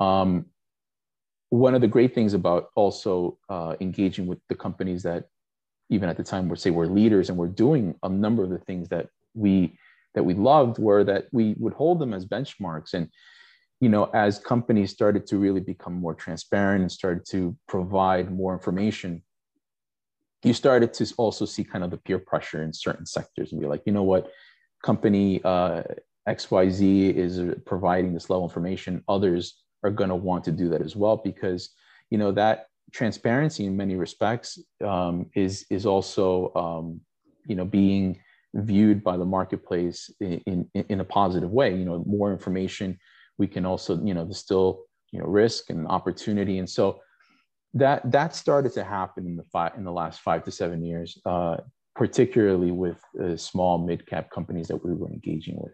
Um, 0.00 0.46
one 1.50 1.74
of 1.74 1.80
the 1.80 1.88
great 1.88 2.14
things 2.14 2.34
about 2.34 2.68
also 2.76 3.38
uh, 3.48 3.76
engaging 3.80 4.26
with 4.26 4.38
the 4.48 4.54
companies 4.54 5.02
that 5.02 5.26
even 5.90 6.08
at 6.08 6.16
the 6.16 6.24
time 6.24 6.48
we 6.48 6.56
say 6.56 6.70
we're 6.70 6.86
leaders 6.86 7.28
and 7.28 7.36
we're 7.36 7.46
doing 7.46 7.94
a 8.02 8.08
number 8.08 8.42
of 8.42 8.50
the 8.50 8.58
things 8.58 8.88
that 8.88 9.08
we 9.34 9.76
that 10.14 10.22
we 10.22 10.34
loved 10.34 10.78
were 10.78 11.04
that 11.04 11.26
we 11.32 11.54
would 11.58 11.72
hold 11.72 11.98
them 11.98 12.12
as 12.12 12.24
benchmarks. 12.26 12.94
And 12.94 13.08
you 13.80 13.88
know, 13.88 14.04
as 14.14 14.38
companies 14.38 14.92
started 14.92 15.26
to 15.26 15.38
really 15.38 15.60
become 15.60 15.94
more 15.94 16.14
transparent 16.14 16.82
and 16.82 16.92
started 16.92 17.26
to 17.30 17.56
provide 17.66 18.32
more 18.32 18.52
information, 18.52 19.22
you 20.44 20.52
started 20.52 20.92
to 20.94 21.14
also 21.16 21.44
see 21.44 21.64
kind 21.64 21.84
of 21.84 21.90
the 21.90 21.96
peer 21.98 22.18
pressure 22.18 22.62
in 22.62 22.72
certain 22.72 23.06
sectors 23.06 23.52
and 23.52 23.60
be 23.60 23.66
like, 23.66 23.82
you 23.86 23.92
know 23.92 24.02
what, 24.02 24.30
company 24.82 25.40
uh, 25.44 25.82
XYZ 26.28 27.14
is 27.14 27.40
providing 27.64 28.14
this 28.14 28.28
level 28.30 28.44
of 28.44 28.50
information. 28.50 29.02
Others 29.08 29.62
are 29.84 29.90
going 29.90 30.10
to 30.10 30.16
want 30.16 30.44
to 30.44 30.52
do 30.52 30.68
that 30.70 30.82
as 30.82 30.96
well 30.96 31.16
because, 31.16 31.70
you 32.10 32.18
know, 32.18 32.32
that 32.32 32.66
transparency 32.92 33.66
in 33.66 33.76
many 33.76 33.96
respects 33.96 34.58
um, 34.84 35.26
is 35.34 35.66
is 35.70 35.86
also 35.86 36.52
um, 36.54 37.00
you 37.46 37.56
know 37.56 37.64
being 37.64 38.20
viewed 38.54 39.02
by 39.02 39.16
the 39.16 39.24
marketplace 39.24 40.10
in, 40.20 40.68
in, 40.74 40.84
in 40.88 41.00
a 41.00 41.04
positive 41.04 41.50
way. 41.50 41.74
You 41.74 41.84
know 41.84 42.04
more 42.06 42.30
information 42.32 42.98
we 43.38 43.46
can 43.46 43.64
also 43.64 44.02
you 44.04 44.14
know 44.14 44.24
distill 44.24 44.84
you 45.10 45.20
know 45.20 45.26
risk 45.26 45.70
and 45.70 45.88
opportunity. 45.88 46.58
And 46.58 46.68
so 46.68 47.00
that 47.74 48.10
that 48.10 48.34
started 48.34 48.72
to 48.72 48.84
happen 48.84 49.26
in 49.26 49.36
the 49.36 49.44
five 49.44 49.72
in 49.76 49.84
the 49.84 49.92
last 49.92 50.20
five 50.20 50.44
to 50.44 50.50
seven 50.50 50.84
years 50.84 51.18
uh, 51.26 51.56
particularly 51.94 52.70
with 52.70 53.00
uh, 53.22 53.36
small 53.36 53.78
mid 53.78 54.06
cap 54.06 54.30
companies 54.30 54.68
that 54.68 54.84
we 54.84 54.92
were 54.92 55.08
engaging 55.08 55.56
with 55.58 55.72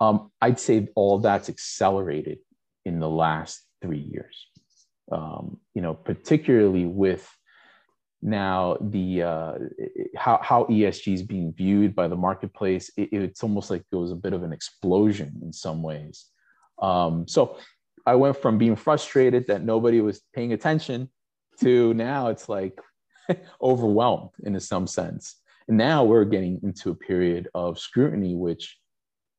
um, 0.00 0.30
i'd 0.42 0.60
say 0.60 0.88
all 0.94 1.18
that's 1.18 1.48
accelerated 1.48 2.38
in 2.84 3.00
the 3.00 3.08
last 3.08 3.62
three 3.80 3.98
years 4.12 4.46
um, 5.12 5.58
you 5.74 5.82
know, 5.82 5.94
particularly 5.94 6.86
with 6.86 7.28
now 8.22 8.76
the 8.80 9.22
uh, 9.22 9.52
how 10.16 10.38
how 10.42 10.64
ESG 10.64 11.14
is 11.14 11.22
being 11.22 11.52
viewed 11.52 11.94
by 11.94 12.06
the 12.06 12.16
marketplace. 12.16 12.90
It, 12.96 13.08
it's 13.12 13.42
almost 13.42 13.70
like 13.70 13.84
it 13.90 13.96
was 13.96 14.12
a 14.12 14.16
bit 14.16 14.32
of 14.32 14.42
an 14.42 14.52
explosion 14.52 15.40
in 15.42 15.52
some 15.52 15.82
ways. 15.82 16.26
Um, 16.80 17.26
so 17.26 17.58
I 18.06 18.14
went 18.14 18.36
from 18.36 18.58
being 18.58 18.76
frustrated 18.76 19.46
that 19.48 19.64
nobody 19.64 20.00
was 20.00 20.22
paying 20.34 20.52
attention 20.52 21.10
to 21.60 21.94
now 21.94 22.28
it's 22.28 22.48
like 22.48 22.78
overwhelmed 23.62 24.30
in 24.44 24.58
some 24.60 24.86
sense. 24.86 25.36
And 25.68 25.76
now 25.76 26.04
we're 26.04 26.24
getting 26.24 26.60
into 26.62 26.90
a 26.90 26.94
period 26.94 27.48
of 27.54 27.78
scrutiny, 27.78 28.34
which 28.34 28.78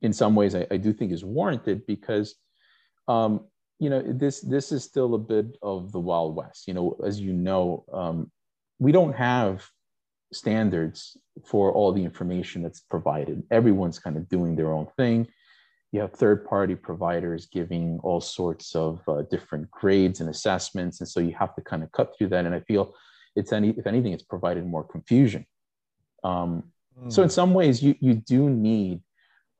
in 0.01 0.13
some 0.13 0.35
ways 0.35 0.55
I, 0.55 0.65
I 0.71 0.77
do 0.77 0.93
think 0.93 1.11
is 1.11 1.25
warranted 1.25 1.85
because 1.85 2.35
um, 3.07 3.41
you 3.79 3.89
know 3.89 4.01
this 4.01 4.41
this 4.41 4.71
is 4.71 4.83
still 4.83 5.15
a 5.15 5.19
bit 5.19 5.57
of 5.61 5.91
the 5.91 5.99
wild 5.99 6.35
west. 6.35 6.67
You 6.67 6.73
know 6.73 6.95
as 7.05 7.19
you 7.19 7.33
know 7.33 7.85
um, 7.91 8.31
we 8.79 8.91
don't 8.91 9.13
have 9.13 9.67
standards 10.31 11.17
for 11.45 11.71
all 11.71 11.91
the 11.91 12.03
information 12.03 12.63
that's 12.63 12.79
provided. 12.79 13.43
Everyone's 13.51 13.99
kind 13.99 14.17
of 14.17 14.29
doing 14.29 14.55
their 14.55 14.71
own 14.71 14.87
thing 14.97 15.27
you 15.93 16.01
have 16.01 16.11
third 16.11 16.45
party 16.45 16.75
providers 16.75 17.45
giving 17.45 17.99
all 18.03 18.19
sorts 18.19 18.75
of 18.75 19.01
uh, 19.07 19.21
different 19.31 19.71
grades 19.71 20.19
and 20.19 20.29
assessments 20.29 20.99
and 20.99 21.07
so 21.07 21.21
you 21.21 21.33
have 21.33 21.55
to 21.55 21.61
kind 21.61 21.83
of 21.83 21.91
cut 21.93 22.13
through 22.17 22.27
that 22.27 22.45
and 22.45 22.53
i 22.53 22.59
feel 22.61 22.93
it's 23.37 23.53
any 23.53 23.69
if 23.69 23.87
anything 23.87 24.11
it's 24.11 24.23
provided 24.23 24.65
more 24.65 24.83
confusion 24.83 25.45
um, 26.25 26.63
mm. 27.01 27.11
so 27.11 27.21
in 27.21 27.29
hmm. 27.29 27.33
some 27.33 27.53
ways 27.53 27.81
you 27.81 27.95
you 28.01 28.15
do 28.15 28.49
need 28.49 29.01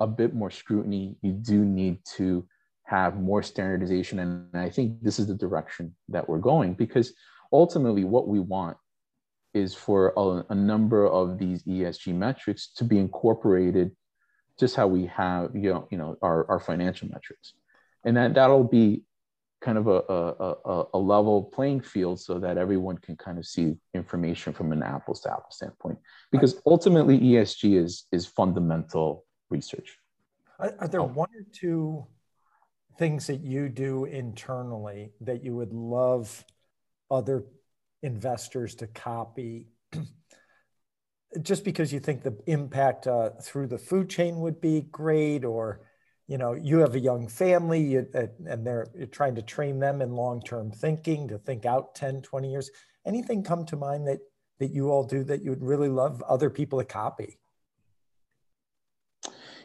a 0.02 0.08
bit 0.08 0.34
more 0.34 0.52
scrutiny 0.52 1.16
you 1.22 1.32
do 1.32 1.64
need 1.64 1.98
to 2.04 2.46
have 2.86 3.20
more 3.20 3.42
standardization. 3.42 4.20
And 4.20 4.48
I 4.54 4.70
think 4.70 5.02
this 5.02 5.20
is 5.20 5.28
the 5.28 5.34
direction 5.36 5.96
that 6.10 6.28
we're 6.28 6.40
going 6.40 6.74
because 6.74 7.14
ultimately 7.52 8.04
what 8.04 8.28
we 8.28 8.40
want 8.40 8.78
is 9.54 9.74
for 9.74 10.14
a, 10.18 10.44
a, 10.52 10.56
number 10.56 11.08
of 11.08 11.38
these 11.38 11.64
ESG 11.64 12.14
metrics 12.16 12.74
to 12.76 12.84
be 12.84 12.98
incorporated 12.98 13.92
just 14.60 14.76
how 14.76 14.88
we 14.88 15.08
have 15.08 15.56
you 15.56 15.74
know, 15.74 15.88
you 15.92 15.98
know 15.98 16.18
our, 16.22 16.50
our 16.50 16.60
financial 16.60 17.08
metrics. 17.10 17.54
And 18.06 18.18
that, 18.18 18.34
that'll 18.34 18.66
be 18.66 19.04
kind 19.62 19.78
of 19.78 19.88
a, 19.88 20.04
a, 20.10 20.84
a, 20.94 20.98
level 20.98 21.42
playing 21.42 21.80
field 21.80 22.20
so 22.20 22.38
that 22.38 22.58
everyone 22.58 22.98
can 22.98 23.16
kind 23.16 23.38
of 23.38 23.46
see 23.46 23.76
information 23.94 24.52
from 24.52 24.74
an 24.74 24.84
apples 24.84 25.22
to 25.22 25.32
apples 25.32 25.56
standpoint. 25.56 25.98
Because 26.32 26.62
ultimately 26.66 27.18
ESG 27.18 27.82
is, 27.82 28.06
is 28.12 28.26
fundamental 28.26 29.26
research. 29.50 29.98
Are, 30.60 30.76
are 30.80 30.88
there 30.90 31.00
oh. 31.00 31.06
one 31.06 31.30
or 31.34 31.46
two 31.54 32.06
things 32.98 33.28
that 33.28 33.42
you 33.42 33.70
do 33.70 34.04
internally 34.06 35.14
that 35.22 35.44
you 35.44 35.56
would 35.56 35.74
love 35.74 36.44
other 37.10 37.46
investors 38.02 38.76
to 38.76 38.88
copy 38.88 39.70
just 41.42 41.64
because 41.64 41.92
you 41.92 42.00
think 42.00 42.24
the 42.24 42.38
impact 42.48 43.08
uh, 43.08 43.32
through 43.42 43.68
the 43.68 43.78
food 43.78 44.10
chain 44.10 44.40
would 44.40 44.62
be 44.62 44.82
great 44.92 45.44
or 45.44 45.82
you 46.28 46.38
know 46.38 46.54
you 46.54 46.80
have 46.80 46.96
a 46.96 47.00
young 47.00 47.28
family 47.28 47.82
you, 47.82 48.08
uh, 48.16 48.28
and 48.46 48.66
they're 48.66 48.88
trying 49.12 49.36
to 49.36 49.42
train 49.42 49.80
them 49.80 50.02
in 50.02 50.12
long-term 50.12 50.72
thinking 50.72 51.28
to 51.28 51.38
think 51.38 51.66
out 51.66 51.96
10 51.96 52.22
20 52.22 52.52
years 52.52 52.70
anything 53.06 53.44
come 53.44 53.66
to 53.66 53.76
mind 53.76 54.08
that 54.08 54.20
that 54.60 54.72
you 54.72 54.90
all 54.90 55.04
do 55.04 55.24
that 55.24 55.44
you 55.44 55.50
would 55.50 55.64
really 55.64 55.90
love 55.90 56.22
other 56.24 56.50
people 56.50 56.80
to 56.80 56.86
copy? 56.86 57.40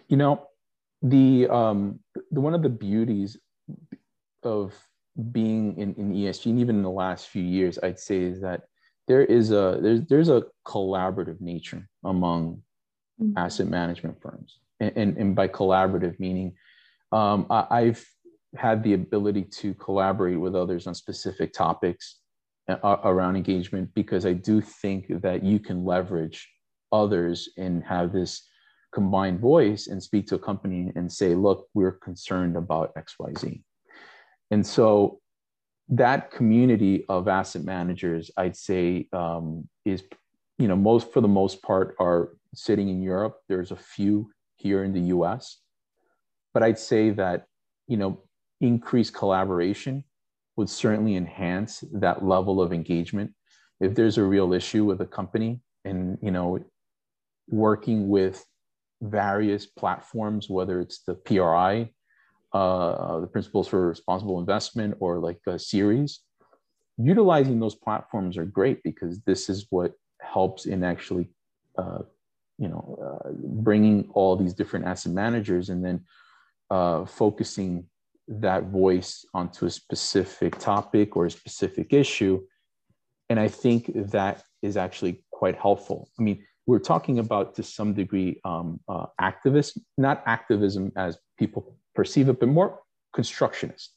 You 0.09 0.17
know 0.17 0.49
the 1.03 1.49
um 1.49 2.01
the, 2.31 2.41
one 2.41 2.55
of 2.55 2.63
the 2.63 2.69
beauties 2.69 3.37
of 4.43 4.75
being 5.33 5.77
in, 5.77 5.95
in 5.95 6.13
ESG 6.13 6.47
and 6.47 6.61
even 6.61 6.77
in 6.77 6.83
the 6.83 6.91
last 6.91 7.29
few 7.29 7.43
years, 7.43 7.79
I'd 7.83 7.99
say 7.99 8.19
is 8.19 8.41
that 8.41 8.63
there 9.09 9.25
is 9.25 9.51
a 9.51 9.79
there's 9.83 10.03
there's 10.03 10.29
a 10.29 10.45
collaborative 10.65 11.41
nature 11.41 11.89
among 12.05 12.63
mm-hmm. 13.21 13.37
asset 13.37 13.67
management 13.67 14.21
firms, 14.23 14.59
and, 14.79 14.93
and, 14.97 15.17
and 15.17 15.35
by 15.35 15.49
collaborative 15.49 16.21
meaning, 16.21 16.55
um, 17.11 17.47
I, 17.51 17.67
I've 17.71 18.07
had 18.57 18.83
the 18.83 18.95
ability 18.95 19.43
to 19.43 19.75
collaborate 19.75 20.39
with 20.39 20.55
others 20.55 20.87
on 20.87 20.95
specific 20.95 21.53
topics 21.53 22.21
uh, 22.69 22.97
around 23.05 23.37
engagement 23.37 23.91
because 23.95 24.25
I 24.25 24.35
do 24.35 24.61
think 24.61 25.23
that 25.23 25.43
you 25.43 25.59
can 25.59 25.85
leverage 25.85 26.49
others 26.93 27.49
and 27.57 27.83
have 27.85 28.13
this 28.13 28.47
combined 28.93 29.41
voice 29.41 29.87
and 29.89 30.03
speak 30.03 30.27
to 30.29 30.37
a 30.37 30.39
company 30.39 30.93
and 30.97 31.13
say, 31.13 31.35
look, 31.35 31.67
we're 31.75 31.93
concerned 31.93 32.57
about 32.57 32.95
XYZ. 32.95 33.63
And 34.51 34.67
so 34.67 35.21
that 35.91 36.31
community 36.31 37.05
of 37.09 37.29
asset 37.29 37.65
managers, 37.65 38.31
I'd 38.37 38.57
say, 38.57 39.09
um, 39.13 39.69
is, 39.85 40.03
you 40.59 40.69
know, 40.69 40.77
most 40.77 41.13
for 41.13 41.21
the 41.21 41.29
most 41.29 41.63
part 41.63 41.97
are 41.99 42.31
sitting 42.55 42.89
in 42.89 43.03
Europe. 43.03 43.39
There's 43.49 43.71
a 43.71 43.77
few 43.77 44.31
here 44.57 44.85
in 44.85 44.93
the 44.93 45.01
US. 45.17 45.59
But 46.53 46.63
I'd 46.63 46.79
say 46.79 47.11
that, 47.11 47.47
you 47.87 47.97
know, 47.97 48.23
increased 48.61 49.15
collaboration 49.15 50.05
would 50.57 50.69
certainly 50.69 51.17
enhance 51.17 51.85
that 51.93 52.25
level 52.25 52.61
of 52.61 52.73
engagement. 52.73 53.33
If 53.81 53.95
there's 53.95 54.19
a 54.19 54.25
real 54.25 54.53
issue 54.53 54.85
with 54.85 55.01
a 55.01 55.07
company 55.07 55.61
and, 55.85 56.19
you 56.21 56.33
know, 56.33 56.59
working 57.49 58.09
with 58.09 58.45
various 59.01 59.67
platforms, 59.67 60.51
whether 60.51 60.81
it's 60.81 61.03
the 61.05 61.15
PRI, 61.15 61.91
uh, 62.53 63.21
the 63.21 63.27
Principles 63.27 63.69
for 63.69 63.89
Responsible 63.89 64.41
Investment, 64.41 64.97
or 65.01 65.19
like 65.19 65.41
a 65.47 65.59
Ceres. 65.59 66.21
Utilizing 66.97 67.61
those 67.61 67.75
platforms 67.75 68.37
are 68.37 68.45
great 68.45 68.83
because 68.83 69.21
this 69.21 69.49
is 69.49 69.67
what 69.71 69.93
helps 70.21 70.67
in 70.67 70.83
actually, 70.83 71.31
uh, 71.77 72.01
you 72.59 72.69
know, 72.69 72.99
uh, 73.25 73.31
bringing 73.33 74.11
all 74.15 74.37
these 74.37 74.55
different 74.55 74.87
asset 74.87 75.13
managers 75.13 75.69
and 75.69 75.85
then 75.85 76.05
uh, 76.71 77.05
focusing 77.05 77.85
that 78.27 78.65
voice 78.65 79.25
onto 79.33 79.67
a 79.67 79.71
specific 79.71 80.59
topic 80.59 81.17
or 81.17 81.27
a 81.27 81.31
specific 81.31 81.93
issue. 81.93 82.41
And 83.31 83.39
I 83.39 83.49
think 83.49 83.91
that 83.95 84.43
is 84.63 84.77
actually 84.77 85.25
quite 85.31 85.57
helpful. 85.57 86.09
I 86.19 86.23
mean, 86.23 86.45
we're 86.67 86.79
talking 86.79 87.19
about 87.19 87.55
to 87.55 87.63
some 87.63 87.95
degree 87.95 88.41
um, 88.45 88.81
uh, 88.89 89.07
not 89.97 90.23
activism 90.27 90.93
as 90.97 91.17
people 91.39 91.79
perceive 91.99 92.29
it, 92.29 92.39
but 92.39 92.49
more 92.49 92.79
constructionist. 93.13 93.91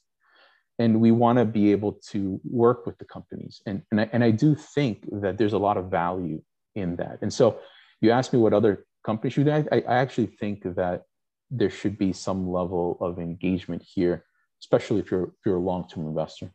And 0.80 1.00
we 1.00 1.12
want 1.12 1.38
to 1.38 1.44
be 1.44 1.70
able 1.70 1.92
to 2.10 2.40
work 2.42 2.84
with 2.84 2.98
the 2.98 3.04
companies. 3.04 3.62
And, 3.64 3.82
and, 3.92 4.00
I, 4.00 4.10
and 4.12 4.24
I 4.24 4.32
do 4.32 4.56
think 4.56 4.96
that 5.22 5.38
there's 5.38 5.52
a 5.52 5.64
lot 5.68 5.76
of 5.76 5.84
value 5.88 6.42
in 6.74 6.96
that. 6.96 7.18
And 7.22 7.32
so 7.32 7.60
you 8.00 8.10
asked 8.10 8.32
me 8.32 8.40
what 8.40 8.52
other 8.52 8.86
companies 9.06 9.34
should. 9.34 9.48
I, 9.48 9.64
I 9.70 9.94
actually 10.04 10.26
think 10.40 10.64
that 10.64 11.04
there 11.48 11.70
should 11.70 11.96
be 11.96 12.12
some 12.12 12.50
level 12.50 12.98
of 13.00 13.20
engagement 13.20 13.82
here, 13.94 14.24
especially 14.60 14.98
if 14.98 15.12
you're, 15.12 15.28
if 15.28 15.40
you're 15.46 15.62
a 15.64 15.68
long-term 15.70 16.04
investor. 16.04 16.50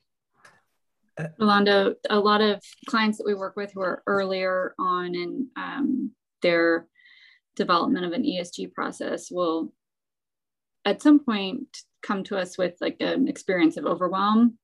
Rolando, 1.39 1.95
a 2.09 2.19
lot 2.19 2.41
of 2.41 2.61
clients 2.87 3.17
that 3.19 3.25
we 3.25 3.35
work 3.35 3.55
with 3.55 3.71
who 3.73 3.81
are 3.81 4.03
earlier 4.05 4.75
on 4.77 5.15
in 5.15 5.47
um, 5.55 6.11
their 6.41 6.87
development 7.55 8.05
of 8.05 8.11
an 8.11 8.23
ESG 8.23 8.73
process 8.73 9.31
will 9.31 9.71
at 10.87 11.01
some 11.01 11.19
point 11.19 11.83
come 12.01 12.23
to 12.23 12.37
us 12.37 12.57
with 12.57 12.75
like 12.79 12.95
an 13.01 13.27
experience 13.27 13.75
of 13.75 13.85
overwhelm 13.85 14.57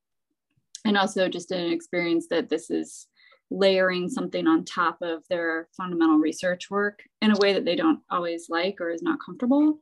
and 0.86 0.98
also 0.98 1.28
just 1.28 1.52
an 1.52 1.72
experience 1.72 2.28
that 2.30 2.50
this 2.50 2.70
is 2.70 3.08
layering 3.52 4.10
something 4.10 4.48
on 4.48 4.64
top 4.64 4.98
of 5.02 5.24
their 5.30 5.68
fundamental 5.76 6.18
research 6.18 6.72
work 6.72 7.04
in 7.22 7.32
a 7.32 7.38
way 7.40 7.54
that 7.54 7.66
they 7.66 7.76
don't 7.76 8.00
always 8.10 8.48
like 8.50 8.80
or 8.80 8.90
is 8.90 9.04
not 9.04 9.20
comfortable. 9.24 9.80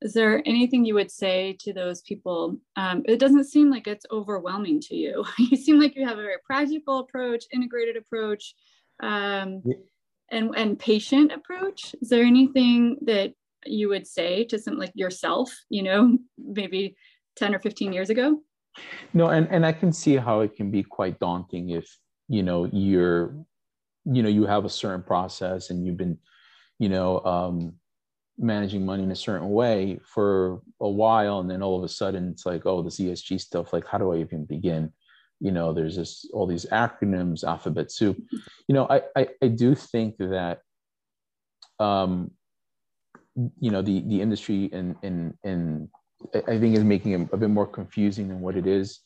is 0.00 0.12
there 0.12 0.42
anything 0.46 0.84
you 0.84 0.94
would 0.94 1.10
say 1.10 1.56
to 1.58 1.72
those 1.72 2.02
people? 2.02 2.56
Um, 2.76 3.02
it 3.06 3.18
doesn't 3.18 3.44
seem 3.44 3.68
like 3.70 3.86
it's 3.88 4.06
overwhelming 4.12 4.80
to 4.82 4.94
you. 4.94 5.24
you 5.38 5.56
seem 5.56 5.80
like 5.80 5.96
you 5.96 6.06
have 6.06 6.18
a 6.18 6.22
very 6.22 6.36
practical 6.46 7.00
approach, 7.00 7.44
integrated 7.52 7.96
approach, 7.96 8.54
um, 9.02 9.62
and 10.30 10.54
and 10.56 10.78
patient 10.78 11.32
approach. 11.32 11.94
Is 12.00 12.08
there 12.10 12.24
anything 12.24 12.98
that 13.02 13.34
you 13.66 13.88
would 13.88 14.06
say 14.06 14.44
to 14.44 14.58
some 14.58 14.78
like 14.78 14.92
yourself? 14.94 15.52
You 15.70 15.82
know, 15.82 16.18
maybe 16.38 16.96
ten 17.36 17.54
or 17.54 17.58
fifteen 17.58 17.92
years 17.92 18.10
ago. 18.10 18.40
No, 19.12 19.28
and 19.28 19.48
and 19.50 19.64
I 19.64 19.72
can 19.72 19.92
see 19.92 20.16
how 20.16 20.40
it 20.40 20.56
can 20.56 20.70
be 20.70 20.82
quite 20.82 21.18
daunting 21.18 21.70
if 21.70 21.86
you 22.28 22.42
know 22.42 22.64
you're, 22.72 23.36
you 24.04 24.22
know, 24.22 24.28
you 24.28 24.46
have 24.46 24.64
a 24.64 24.70
certain 24.70 25.02
process 25.02 25.70
and 25.70 25.86
you've 25.86 25.96
been, 25.96 26.18
you 26.78 26.88
know. 26.88 27.20
Um, 27.24 27.74
managing 28.38 28.84
money 28.84 29.02
in 29.02 29.12
a 29.12 29.16
certain 29.16 29.50
way 29.50 29.98
for 30.04 30.60
a 30.80 30.88
while 30.88 31.38
and 31.38 31.48
then 31.48 31.62
all 31.62 31.78
of 31.78 31.84
a 31.84 31.88
sudden 31.88 32.30
it's 32.30 32.44
like 32.44 32.66
oh 32.66 32.82
this 32.82 32.98
esg 32.98 33.40
stuff 33.40 33.72
like 33.72 33.86
how 33.86 33.96
do 33.96 34.12
i 34.12 34.16
even 34.16 34.44
begin 34.44 34.92
you 35.40 35.52
know 35.52 35.72
there's 35.72 35.96
this 35.96 36.28
all 36.32 36.46
these 36.46 36.66
acronyms 36.66 37.44
alphabet 37.44 37.92
soup 37.92 38.16
you 38.66 38.74
know 38.74 38.86
i 38.90 39.02
i, 39.16 39.28
I 39.40 39.48
do 39.48 39.74
think 39.74 40.16
that 40.18 40.60
um 41.78 42.30
you 43.60 43.70
know 43.70 43.82
the 43.82 44.00
the 44.06 44.20
industry 44.20 44.70
and 44.72 44.96
and 45.02 45.34
and 45.44 45.88
i 46.46 46.58
think 46.58 46.76
is 46.76 46.84
making 46.84 47.12
it 47.12 47.28
a 47.32 47.36
bit 47.36 47.50
more 47.50 47.66
confusing 47.66 48.28
than 48.28 48.40
what 48.40 48.56
it 48.56 48.66
is 48.66 49.00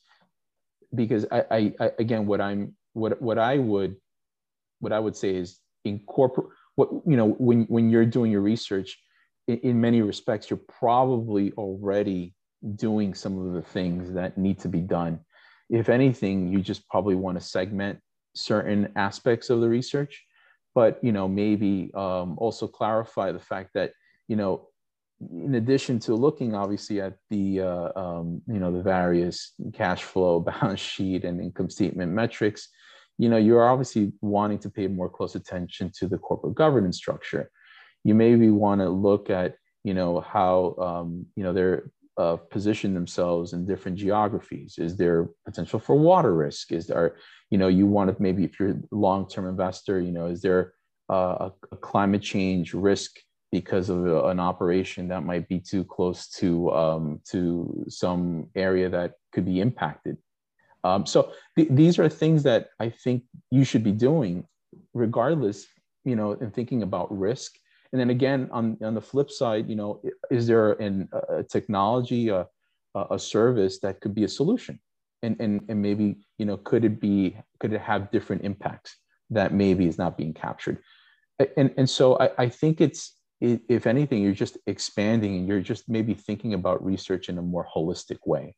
because 0.95 1.25
I, 1.31 1.45
I, 1.51 1.75
I 1.81 1.91
again 1.99 2.27
what 2.27 2.41
i'm 2.41 2.77
what 2.93 3.21
what 3.23 3.39
i 3.39 3.57
would 3.57 3.97
what 4.81 4.93
i 4.93 4.99
would 4.99 5.17
say 5.17 5.35
is 5.35 5.59
incorporate 5.85 6.49
what 6.77 6.91
you 7.07 7.17
know 7.17 7.31
when 7.39 7.65
when 7.65 7.89
you're 7.91 8.07
doing 8.07 8.31
your 8.31 8.43
research 8.43 8.99
in 9.49 9.81
many 9.81 10.03
respects, 10.03 10.51
you're 10.51 10.61
probably 10.69 11.53
already 11.53 12.35
doing 12.77 13.15
some 13.15 13.39
of 13.39 13.55
the 13.55 13.63
things 13.63 14.13
that 14.13 14.37
need 14.37 14.59
to 14.61 14.69
be 14.69 14.81
done. 14.81 15.21
If 15.71 15.89
anything, 15.89 16.49
you 16.53 16.61
just 16.61 16.87
probably 16.89 17.15
want 17.15 17.39
to 17.39 17.45
segment 17.45 17.99
certain 18.35 18.93
aspects 18.97 19.49
of 19.51 19.61
the 19.61 19.69
research, 19.69 20.23
but 20.75 21.03
you 21.03 21.13
know 21.13 21.27
maybe 21.27 21.91
um, 21.95 22.37
also 22.39 22.69
clarify 22.69 23.33
the 23.33 23.41
fact 23.41 23.71
that 23.75 23.93
you 24.29 24.37
know 24.37 24.69
in 25.45 25.57
addition 25.57 25.99
to 25.99 26.15
looking 26.15 26.55
obviously 26.55 27.01
at 27.01 27.17
the 27.29 27.61
uh, 27.61 27.91
um, 27.97 28.41
you 28.47 28.61
know 28.61 28.71
the 28.71 28.83
various 28.83 29.55
cash 29.73 30.03
flow 30.05 30.39
balance 30.53 30.81
sheet 30.81 31.25
and 31.25 31.41
income 31.41 31.69
statement 31.69 32.13
metrics 32.13 32.69
you 33.19 33.29
know 33.29 33.37
you're 33.37 33.69
obviously 33.69 34.13
wanting 34.21 34.59
to 34.61 34.71
pay 34.71 34.87
more 34.87 35.09
close 35.09 35.35
attention 35.35 35.91
to 35.99 36.07
the 36.07 36.19
corporate 36.19 36.55
governance 36.55 36.97
structure. 36.97 37.51
You 38.05 38.15
maybe 38.15 38.49
want 38.49 38.81
to 38.81 38.89
look 38.89 39.29
at 39.29 39.57
you 39.85 39.93
know 39.93 40.21
how 40.21 40.77
um, 40.81 41.27
you 41.37 41.43
know 41.43 41.53
they're 41.53 41.91
uh, 42.17 42.37
position 42.37 42.95
themselves 42.95 43.53
in 43.53 43.67
different 43.67 43.97
geographies. 43.97 44.77
Is 44.79 44.97
there 44.97 45.29
potential 45.45 45.79
for 45.79 45.97
water 45.97 46.35
risk? 46.35 46.73
Is 46.73 46.87
there 46.87 47.17
you 47.51 47.59
know 47.59 47.69
you 47.69 47.87
want 47.87 48.17
to 48.17 48.23
maybe 48.23 48.45
if 48.45 48.59
you're 48.59 48.71
a 48.71 48.81
long-term 48.93 49.49
investor 49.49 50.01
you 50.01 50.13
know 50.13 50.27
is 50.27 50.41
there 50.41 50.75
uh, 51.11 51.49
a, 51.49 51.53
a, 51.73 51.77
climate 51.77 52.21
change 52.21 52.75
risk 52.75 53.17
because 53.51 53.89
of 53.89 54.05
an 54.07 54.41
operation 54.41 55.09
that 55.09 55.25
might 55.25 55.49
be 55.49 55.59
too 55.59 55.85
close 55.85 56.29
to 56.29 56.71
um, 56.73 57.21
to 57.31 57.85
some 57.89 58.49
area 58.55 58.89
that 58.89 59.15
could 59.33 59.45
be 59.45 59.61
impacted 59.61 60.17
um, 60.85 61.07
so 61.07 61.33
th- 61.57 61.69
these 61.71 61.99
are 61.99 62.09
things 62.09 62.43
that 62.43 62.69
i 62.81 62.89
think 62.89 63.25
you 63.51 63.65
should 63.65 63.85
be 63.85 63.93
doing 63.93 64.45
regardless 64.95 65.67
you 66.05 66.17
know 66.17 66.33
in 66.33 66.51
thinking 66.51 66.83
about 66.83 67.07
risk 67.17 67.57
and 67.93 68.01
then 68.01 68.11
again, 68.11 68.49
on, 68.53 68.77
on 68.83 68.95
the 68.95 69.01
flip 69.01 69.31
side, 69.31 69.69
you 69.69 69.77
know, 69.77 70.03
is 70.31 70.47
there 70.47 70.73
an, 70.73 71.09
a 71.31 71.43
technology, 71.43 72.29
a, 72.29 72.47
a 72.95 73.19
service 73.19 73.79
that 73.81 74.01
could 74.01 74.15
be 74.15 74.25
a 74.25 74.29
solution? 74.29 74.79
And, 75.23 75.37
and, 75.41 75.63
and 75.69 75.81
maybe, 75.81 76.17
you 76.39 76.45
know, 76.45 76.59
could 76.59 76.85
it 76.85 77.01
be, 77.01 77.37
could 77.61 77.73
it 77.73 77.81
have 77.81 78.11
different 78.11 78.45
impacts 78.45 78.97
that 79.31 79.53
maybe 79.53 79.87
is 79.87 79.99
not 79.99 80.17
being 80.17 80.35
captured? 80.35 80.79
And, 81.57 81.73
and 81.77 81.89
so 81.89 82.19
I, 82.19 82.31
I 82.39 82.49
think 82.49 82.81
it's, 82.81 83.15
if 83.41 83.87
anything, 83.87 84.23
you're 84.23 84.33
just 84.33 84.59
expanding 84.67 85.37
and 85.37 85.49
you're 85.49 85.61
just 85.61 85.89
maybe 85.89 86.15
thinking 86.15 86.55
about 86.55 86.85
research 86.85 87.29
in 87.29 87.39
a 87.39 87.43
more 87.43 87.67
holistic 87.75 88.19
way. 88.27 88.55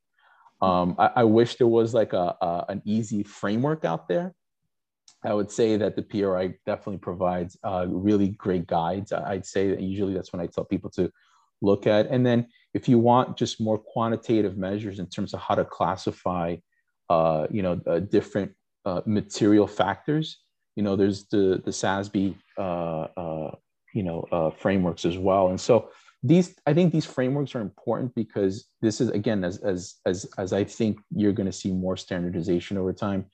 Um, 0.62 0.96
I, 0.98 1.10
I, 1.16 1.24
wish 1.24 1.56
there 1.56 1.66
was 1.66 1.94
like 1.94 2.12
a, 2.12 2.36
a, 2.40 2.66
an 2.68 2.82
easy 2.84 3.22
framework 3.22 3.86
out 3.86 4.08
there 4.08 4.34
I 5.22 5.34
would 5.34 5.50
say 5.50 5.76
that 5.76 5.96
the 5.96 6.02
PRI 6.02 6.54
definitely 6.64 6.98
provides 6.98 7.56
uh, 7.62 7.86
really 7.88 8.28
great 8.28 8.66
guides. 8.66 9.12
I'd 9.12 9.44
say 9.44 9.68
that 9.70 9.80
usually 9.80 10.14
that's 10.14 10.32
when 10.32 10.40
I 10.40 10.46
tell 10.46 10.64
people 10.64 10.90
to 10.90 11.10
look 11.60 11.86
at. 11.86 12.06
And 12.06 12.24
then 12.24 12.46
if 12.72 12.88
you 12.88 12.98
want 12.98 13.36
just 13.36 13.60
more 13.60 13.78
quantitative 13.78 14.56
measures 14.56 14.98
in 14.98 15.06
terms 15.08 15.34
of 15.34 15.40
how 15.40 15.56
to 15.56 15.64
classify, 15.64 16.56
uh, 17.10 17.46
you 17.50 17.62
know, 17.62 17.80
uh, 17.86 17.98
different 17.98 18.52
uh, 18.86 19.02
material 19.04 19.66
factors, 19.66 20.38
you 20.74 20.82
know, 20.82 20.96
there's 20.96 21.26
the 21.26 21.60
the 21.64 21.70
SASB, 21.70 22.36
uh, 22.56 23.08
uh, 23.16 23.50
you 23.94 24.02
know, 24.02 24.54
frameworks 24.58 25.04
as 25.04 25.18
well. 25.18 25.48
And 25.48 25.60
so 25.60 25.90
these, 26.22 26.54
I 26.66 26.74
think 26.74 26.92
these 26.92 27.06
frameworks 27.06 27.54
are 27.54 27.60
important 27.60 28.14
because 28.14 28.66
this 28.82 29.00
is 29.00 29.08
again, 29.10 29.42
as 29.44 29.58
as 29.58 29.96
as 30.06 30.26
as 30.38 30.52
I 30.52 30.64
think 30.64 30.98
you're 31.14 31.32
going 31.32 31.46
to 31.46 31.52
see 31.52 31.72
more 31.72 31.96
standardization 31.96 32.76
over 32.76 32.92
time 32.92 33.26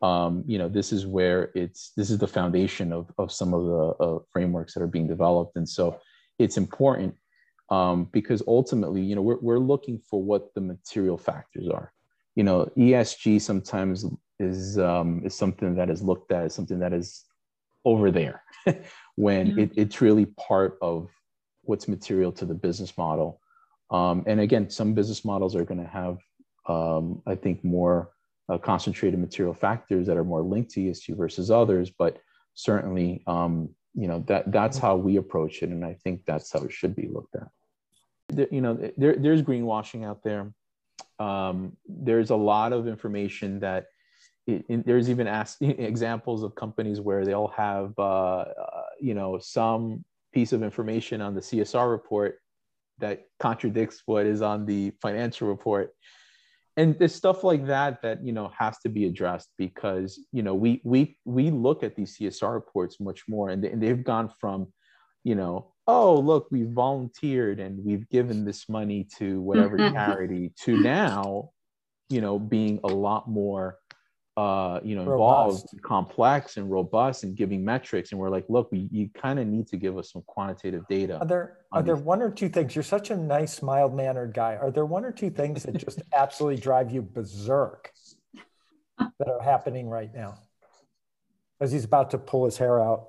um, 0.00 0.44
you 0.46 0.58
know, 0.58 0.68
this 0.68 0.92
is 0.92 1.06
where 1.06 1.50
it's 1.54 1.92
this 1.96 2.10
is 2.10 2.18
the 2.18 2.28
foundation 2.28 2.92
of 2.92 3.10
of 3.18 3.32
some 3.32 3.52
of 3.52 3.64
the 3.64 4.04
uh, 4.04 4.18
frameworks 4.30 4.74
that 4.74 4.82
are 4.82 4.88
being 4.88 5.08
developed, 5.08 5.56
and 5.56 5.68
so 5.68 6.00
it's 6.38 6.56
important 6.56 7.16
um, 7.70 8.04
because 8.12 8.42
ultimately, 8.46 9.02
you 9.02 9.16
know, 9.16 9.22
we're 9.22 9.40
we're 9.40 9.58
looking 9.58 9.98
for 9.98 10.22
what 10.22 10.54
the 10.54 10.60
material 10.60 11.18
factors 11.18 11.68
are. 11.68 11.92
You 12.36 12.44
know, 12.44 12.70
ESG 12.76 13.40
sometimes 13.40 14.06
is 14.38 14.78
um, 14.78 15.22
is 15.24 15.34
something 15.34 15.74
that 15.74 15.90
is 15.90 16.00
looked 16.00 16.30
at 16.30 16.44
as 16.44 16.54
something 16.54 16.78
that 16.78 16.92
is 16.92 17.24
over 17.88 18.10
there, 18.10 18.42
when 19.16 19.48
mm-hmm. 19.48 19.58
it, 19.60 19.72
it's 19.76 20.00
really 20.00 20.26
part 20.26 20.78
of 20.82 21.08
what's 21.62 21.88
material 21.88 22.32
to 22.32 22.44
the 22.44 22.54
business 22.54 22.96
model. 22.98 23.40
Um, 23.90 24.24
and 24.26 24.40
again, 24.40 24.68
some 24.68 24.92
business 24.92 25.24
models 25.24 25.56
are 25.56 25.64
going 25.64 25.82
to 25.82 25.90
have, 26.00 26.18
um, 26.66 27.22
I 27.26 27.34
think, 27.34 27.64
more 27.64 28.10
uh, 28.50 28.58
concentrated 28.58 29.18
material 29.18 29.54
factors 29.54 30.06
that 30.06 30.18
are 30.18 30.24
more 30.24 30.42
linked 30.42 30.70
to 30.72 30.80
ESG 30.80 31.16
versus 31.16 31.50
others, 31.50 31.90
but 31.90 32.18
certainly, 32.54 33.22
um, 33.26 33.70
you 33.94 34.06
know, 34.06 34.22
that 34.26 34.52
that's 34.52 34.76
how 34.78 34.96
we 34.96 35.16
approach 35.16 35.62
it, 35.62 35.70
and 35.70 35.84
I 35.84 35.94
think 36.04 36.22
that's 36.26 36.52
how 36.52 36.60
it 36.60 36.72
should 36.72 36.94
be 36.94 37.08
looked 37.08 37.36
at. 37.36 37.48
There, 38.28 38.48
you 38.50 38.60
know, 38.60 38.74
there, 38.96 39.16
there's 39.16 39.42
greenwashing 39.42 40.04
out 40.04 40.22
there. 40.22 40.52
Um, 41.18 41.76
there's 41.86 42.30
a 42.30 42.36
lot 42.36 42.72
of 42.72 42.86
information 42.86 43.60
that 43.60 43.86
it, 44.48 44.64
it, 44.68 44.86
there's 44.86 45.08
even 45.10 45.26
ask, 45.26 45.58
examples 45.62 46.42
of 46.42 46.54
companies 46.54 47.00
where 47.00 47.24
they'll 47.24 47.54
have, 47.56 47.92
uh, 47.98 48.02
uh, 48.02 48.82
you 49.00 49.14
know, 49.14 49.38
some 49.38 50.04
piece 50.32 50.52
of 50.52 50.62
information 50.62 51.20
on 51.20 51.34
the 51.34 51.40
CSR 51.40 51.90
report 51.90 52.40
that 52.98 53.26
contradicts 53.38 54.02
what 54.06 54.26
is 54.26 54.42
on 54.42 54.66
the 54.66 54.92
financial 55.00 55.48
report 55.48 55.92
and 56.78 56.96
there's 56.96 57.14
stuff 57.14 57.42
like 57.42 57.66
that 57.66 58.00
that 58.02 58.24
you 58.24 58.32
know 58.32 58.50
has 58.56 58.78
to 58.78 58.88
be 58.88 59.04
addressed 59.04 59.50
because 59.58 60.20
you 60.32 60.42
know 60.42 60.54
we 60.54 60.80
we 60.84 61.18
we 61.24 61.50
look 61.50 61.82
at 61.82 61.94
these 61.96 62.16
csr 62.16 62.54
reports 62.54 63.00
much 63.00 63.24
more 63.28 63.50
and, 63.50 63.62
they, 63.62 63.70
and 63.70 63.82
they've 63.82 64.04
gone 64.04 64.30
from 64.40 64.72
you 65.24 65.34
know 65.34 65.72
oh 65.86 66.18
look 66.18 66.46
we 66.50 66.62
volunteered 66.62 67.58
and 67.58 67.84
we've 67.84 68.08
given 68.08 68.44
this 68.44 68.68
money 68.68 69.06
to 69.18 69.40
whatever 69.40 69.76
mm-hmm. 69.76 69.94
charity 69.94 70.52
to 70.56 70.80
now 70.80 71.50
you 72.08 72.20
know 72.20 72.38
being 72.38 72.78
a 72.84 72.88
lot 72.88 73.28
more 73.28 73.76
uh, 74.38 74.78
you 74.84 74.94
know, 74.94 75.02
involved, 75.02 75.64
robust. 75.64 75.82
complex 75.82 76.56
and 76.58 76.70
robust 76.70 77.24
and 77.24 77.34
giving 77.34 77.64
metrics. 77.64 78.12
And 78.12 78.20
we're 78.20 78.30
like, 78.30 78.44
look, 78.48 78.70
we, 78.70 78.86
you 78.92 79.10
kind 79.20 79.40
of 79.40 79.48
need 79.48 79.66
to 79.66 79.76
give 79.76 79.98
us 79.98 80.12
some 80.12 80.22
quantitative 80.28 80.86
data. 80.88 81.18
Are 81.18 81.26
there, 81.26 81.58
are 81.72 81.82
there 81.82 81.96
one 81.96 82.22
or 82.22 82.30
two 82.30 82.48
things? 82.48 82.76
You're 82.76 82.84
such 82.84 83.10
a 83.10 83.16
nice, 83.16 83.62
mild 83.62 83.96
mannered 83.96 84.32
guy. 84.32 84.54
Are 84.54 84.70
there 84.70 84.86
one 84.86 85.04
or 85.04 85.10
two 85.10 85.28
things 85.28 85.64
that 85.64 85.76
just 85.76 86.02
absolutely 86.16 86.62
drive 86.62 86.92
you 86.92 87.02
berserk 87.02 87.90
that 88.96 89.28
are 89.28 89.42
happening 89.42 89.88
right 89.88 90.14
now? 90.14 90.38
As 91.60 91.72
he's 91.72 91.84
about 91.84 92.12
to 92.12 92.18
pull 92.18 92.44
his 92.44 92.56
hair 92.56 92.80
out. 92.80 93.08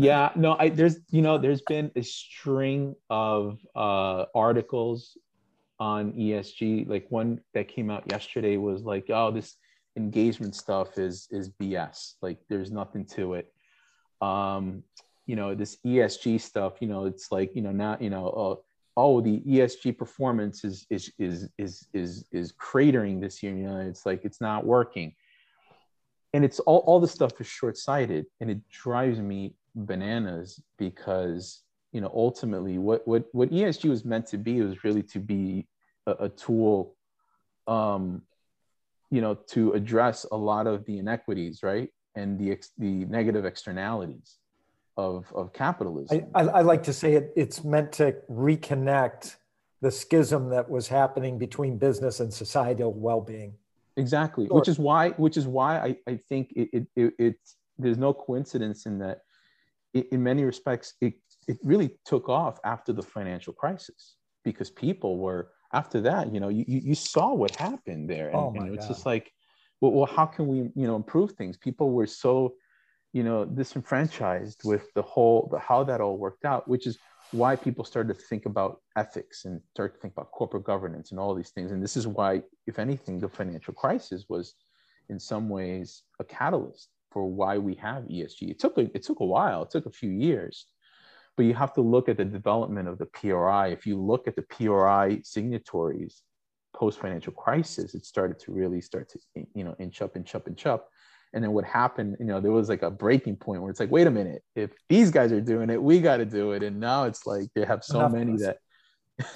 yeah, 0.00 0.30
no, 0.36 0.54
I, 0.56 0.68
there's, 0.68 0.98
you 1.10 1.22
know, 1.22 1.38
there's 1.38 1.62
been 1.62 1.90
a 1.96 2.02
string 2.02 2.94
of 3.10 3.58
uh, 3.74 4.26
articles 4.32 5.18
on 5.80 6.12
ESG. 6.12 6.88
Like 6.88 7.06
one 7.08 7.40
that 7.54 7.66
came 7.66 7.90
out 7.90 8.04
yesterday 8.08 8.56
was 8.58 8.82
like, 8.82 9.06
oh, 9.08 9.32
this, 9.32 9.56
engagement 9.98 10.54
stuff 10.54 10.98
is 10.98 11.28
is 11.30 11.50
BS. 11.50 12.14
Like 12.22 12.38
there's 12.48 12.70
nothing 12.70 13.04
to 13.16 13.34
it. 13.34 13.52
Um, 14.20 14.82
you 15.26 15.36
know, 15.36 15.54
this 15.54 15.76
ESG 15.84 16.40
stuff, 16.40 16.74
you 16.80 16.88
know, 16.88 17.04
it's 17.04 17.30
like, 17.30 17.54
you 17.54 17.60
know, 17.60 17.72
now, 17.72 17.98
you 18.00 18.08
know, 18.08 18.28
uh, 18.30 18.56
oh, 18.96 19.20
the 19.20 19.40
ESG 19.40 19.98
performance 19.98 20.64
is 20.64 20.86
is 20.88 21.12
is 21.18 21.48
is 21.58 21.86
is 21.92 22.24
is 22.32 22.52
cratering 22.52 23.20
this 23.20 23.42
year. 23.42 23.54
You 23.54 23.66
know, 23.66 23.80
it's 23.80 24.06
like 24.06 24.24
it's 24.24 24.40
not 24.40 24.64
working. 24.64 25.14
And 26.34 26.44
it's 26.44 26.60
all, 26.60 26.78
all 26.86 27.00
the 27.00 27.08
stuff 27.08 27.40
is 27.40 27.46
short-sighted 27.46 28.26
and 28.40 28.50
it 28.50 28.60
drives 28.68 29.18
me 29.18 29.54
bananas 29.74 30.62
because 30.78 31.62
you 31.92 32.00
know, 32.00 32.10
ultimately 32.14 32.78
what, 32.78 33.06
what, 33.08 33.24
what 33.32 33.50
ESG 33.50 33.88
was 33.88 34.04
meant 34.04 34.26
to 34.26 34.38
be 34.38 34.60
was 34.60 34.84
really 34.84 35.02
to 35.04 35.18
be 35.18 35.66
a, 36.06 36.12
a 36.20 36.28
tool, 36.28 36.94
um, 37.66 38.22
you 39.10 39.20
know, 39.20 39.34
to 39.34 39.72
address 39.72 40.26
a 40.30 40.36
lot 40.36 40.66
of 40.66 40.84
the 40.84 40.98
inequities, 40.98 41.60
right? 41.62 41.88
And 42.14 42.38
the, 42.38 42.52
ex- 42.52 42.72
the 42.78 43.04
negative 43.06 43.44
externalities 43.44 44.36
of, 44.96 45.32
of 45.34 45.52
capitalism. 45.52 46.26
I, 46.34 46.42
I, 46.42 46.46
I 46.46 46.60
like 46.62 46.82
to 46.84 46.92
say 46.92 47.14
it, 47.14 47.32
it's 47.36 47.64
meant 47.64 47.92
to 47.92 48.16
reconnect 48.30 49.36
the 49.80 49.90
schism 49.90 50.50
that 50.50 50.68
was 50.68 50.88
happening 50.88 51.38
between 51.38 51.78
business 51.78 52.20
and 52.20 52.32
societal 52.32 52.92
well-being. 52.92 53.54
Exactly, 53.96 54.46
sure. 54.46 54.56
which 54.56 54.68
is 54.68 54.78
why 54.78 55.10
which 55.10 55.36
is 55.36 55.46
why 55.46 55.78
I, 55.78 55.96
I 56.06 56.16
think 56.28 56.52
it, 56.54 56.68
it, 56.72 56.86
it, 56.94 57.14
it's 57.18 57.56
there's 57.78 57.98
no 57.98 58.12
coincidence 58.12 58.86
in 58.86 58.98
that 59.00 59.22
it, 59.92 60.08
in 60.12 60.22
many 60.22 60.44
respects 60.44 60.94
it, 61.00 61.14
it 61.48 61.58
really 61.64 61.90
took 62.04 62.28
off 62.28 62.60
after 62.64 62.92
the 62.92 63.02
financial 63.02 63.52
crisis 63.52 64.14
because 64.44 64.70
people 64.70 65.18
were 65.18 65.48
after 65.72 66.00
that 66.00 66.32
you 66.32 66.40
know 66.40 66.48
you, 66.48 66.64
you 66.66 66.94
saw 66.94 67.34
what 67.34 67.54
happened 67.56 68.08
there 68.08 68.28
and, 68.28 68.36
oh 68.36 68.52
and 68.54 68.74
it's 68.74 68.86
God. 68.86 68.94
just 68.94 69.06
like 69.06 69.32
well, 69.80 69.92
well 69.92 70.06
how 70.06 70.26
can 70.26 70.46
we 70.46 70.58
you 70.74 70.86
know 70.86 70.96
improve 70.96 71.32
things 71.32 71.56
people 71.56 71.90
were 71.90 72.06
so 72.06 72.54
you 73.12 73.22
know 73.22 73.44
disenfranchised 73.44 74.62
with 74.64 74.92
the 74.94 75.02
whole 75.02 75.48
the, 75.52 75.58
how 75.58 75.84
that 75.84 76.00
all 76.00 76.16
worked 76.16 76.44
out 76.44 76.66
which 76.68 76.86
is 76.86 76.98
why 77.32 77.56
people 77.56 77.84
started 77.84 78.18
to 78.18 78.24
think 78.24 78.46
about 78.46 78.80
ethics 78.96 79.44
and 79.44 79.60
start 79.70 79.94
to 79.94 80.00
think 80.00 80.14
about 80.14 80.30
corporate 80.30 80.64
governance 80.64 81.10
and 81.10 81.20
all 81.20 81.34
these 81.34 81.50
things. 81.50 81.72
And 81.72 81.82
this 81.82 81.96
is 81.96 82.06
why, 82.06 82.42
if 82.66 82.78
anything, 82.78 83.18
the 83.18 83.28
financial 83.28 83.74
crisis 83.74 84.24
was 84.28 84.54
in 85.08 85.18
some 85.18 85.48
ways 85.48 86.02
a 86.20 86.24
catalyst 86.24 86.88
for 87.10 87.26
why 87.26 87.58
we 87.58 87.74
have 87.76 88.04
ESG. 88.04 88.50
It 88.50 88.58
took 88.58 88.78
a, 88.78 88.82
it 88.94 89.02
took 89.02 89.20
a 89.20 89.26
while, 89.26 89.62
it 89.62 89.70
took 89.70 89.86
a 89.86 89.90
few 89.90 90.10
years, 90.10 90.66
but 91.38 91.46
you 91.46 91.54
have 91.54 91.72
to 91.72 91.80
look 91.80 92.08
at 92.08 92.16
the 92.16 92.24
development 92.24 92.88
of 92.88 92.98
the 92.98 93.06
PRI. 93.06 93.68
If 93.68 93.86
you 93.86 93.96
look 93.96 94.26
at 94.26 94.34
the 94.34 94.42
PRI 94.42 95.20
signatories 95.22 96.22
post 96.74 96.98
financial 96.98 97.32
crisis, 97.32 97.94
it 97.94 98.04
started 98.04 98.40
to 98.40 98.52
really 98.52 98.80
start 98.80 99.08
to 99.10 99.20
you 99.54 99.62
know 99.62 99.76
inch 99.78 100.02
up, 100.02 100.16
inch 100.16 100.34
up, 100.34 100.48
inch 100.48 100.66
up. 100.66 100.88
And 101.32 101.44
then 101.44 101.52
what 101.52 101.64
happened, 101.64 102.16
you 102.18 102.26
know, 102.26 102.40
there 102.40 102.50
was 102.50 102.68
like 102.68 102.82
a 102.82 102.90
breaking 102.90 103.36
point 103.36 103.62
where 103.62 103.70
it's 103.70 103.78
like, 103.78 103.90
wait 103.92 104.08
a 104.08 104.10
minute, 104.10 104.42
if 104.56 104.70
these 104.88 105.12
guys 105.12 105.30
are 105.30 105.40
doing 105.40 105.70
it, 105.70 105.80
we 105.80 106.00
got 106.00 106.16
to 106.16 106.24
do 106.24 106.52
it. 106.52 106.64
And 106.64 106.80
now 106.80 107.04
it's 107.04 107.24
like 107.24 107.50
they 107.54 107.64
have 107.64 107.84
so 107.84 108.00
Enough 108.00 108.12
many 108.12 108.36
that 108.38 108.58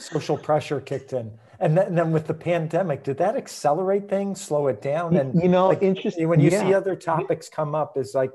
social 0.00 0.36
pressure 0.36 0.80
kicked 0.80 1.12
in. 1.12 1.30
And 1.60 1.78
then, 1.78 1.86
and 1.86 1.98
then, 1.98 2.10
with 2.10 2.26
the 2.26 2.34
pandemic, 2.34 3.04
did 3.04 3.18
that 3.18 3.36
accelerate 3.36 4.08
things, 4.08 4.40
slow 4.40 4.66
it 4.66 4.82
down? 4.82 5.16
And 5.16 5.40
you 5.40 5.48
know, 5.48 5.68
like, 5.68 5.82
interesting. 5.82 6.28
When 6.28 6.40
you 6.40 6.50
yeah. 6.50 6.62
see 6.62 6.74
other 6.74 6.96
topics 6.96 7.48
come 7.48 7.76
up, 7.76 7.96
is 7.96 8.12
like 8.12 8.32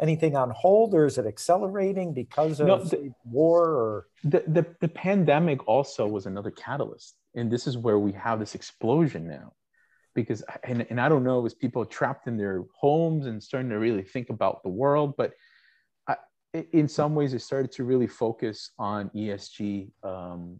anything 0.00 0.36
on 0.36 0.50
hold, 0.50 0.94
or 0.94 1.06
is 1.06 1.18
it 1.18 1.26
accelerating 1.26 2.14
because 2.14 2.60
of 2.60 2.66
no, 2.66 2.84
the, 2.84 3.12
war? 3.24 3.64
Or? 3.68 4.06
The, 4.24 4.44
the 4.46 4.66
the 4.80 4.88
pandemic 4.88 5.66
also 5.68 6.06
was 6.06 6.26
another 6.26 6.50
catalyst, 6.50 7.16
and 7.34 7.50
this 7.50 7.66
is 7.66 7.76
where 7.76 7.98
we 7.98 8.12
have 8.12 8.38
this 8.38 8.54
explosion 8.54 9.26
now. 9.26 9.52
Because 10.14 10.42
and, 10.64 10.84
and 10.90 11.00
i 11.00 11.08
don't 11.08 11.22
know 11.22 11.46
as 11.46 11.54
people 11.54 11.84
trapped 11.84 12.26
in 12.26 12.36
their 12.36 12.64
homes 12.74 13.26
and 13.26 13.40
starting 13.40 13.70
to 13.70 13.78
really 13.78 14.02
think 14.02 14.30
about 14.30 14.64
the 14.64 14.68
world 14.68 15.14
but 15.16 15.32
I, 16.08 16.16
in 16.72 16.88
some 16.88 17.14
ways 17.14 17.34
it 17.34 17.42
started 17.42 17.70
to 17.72 17.84
really 17.84 18.08
focus 18.08 18.72
on 18.80 19.10
esg 19.10 19.92
um, 20.02 20.58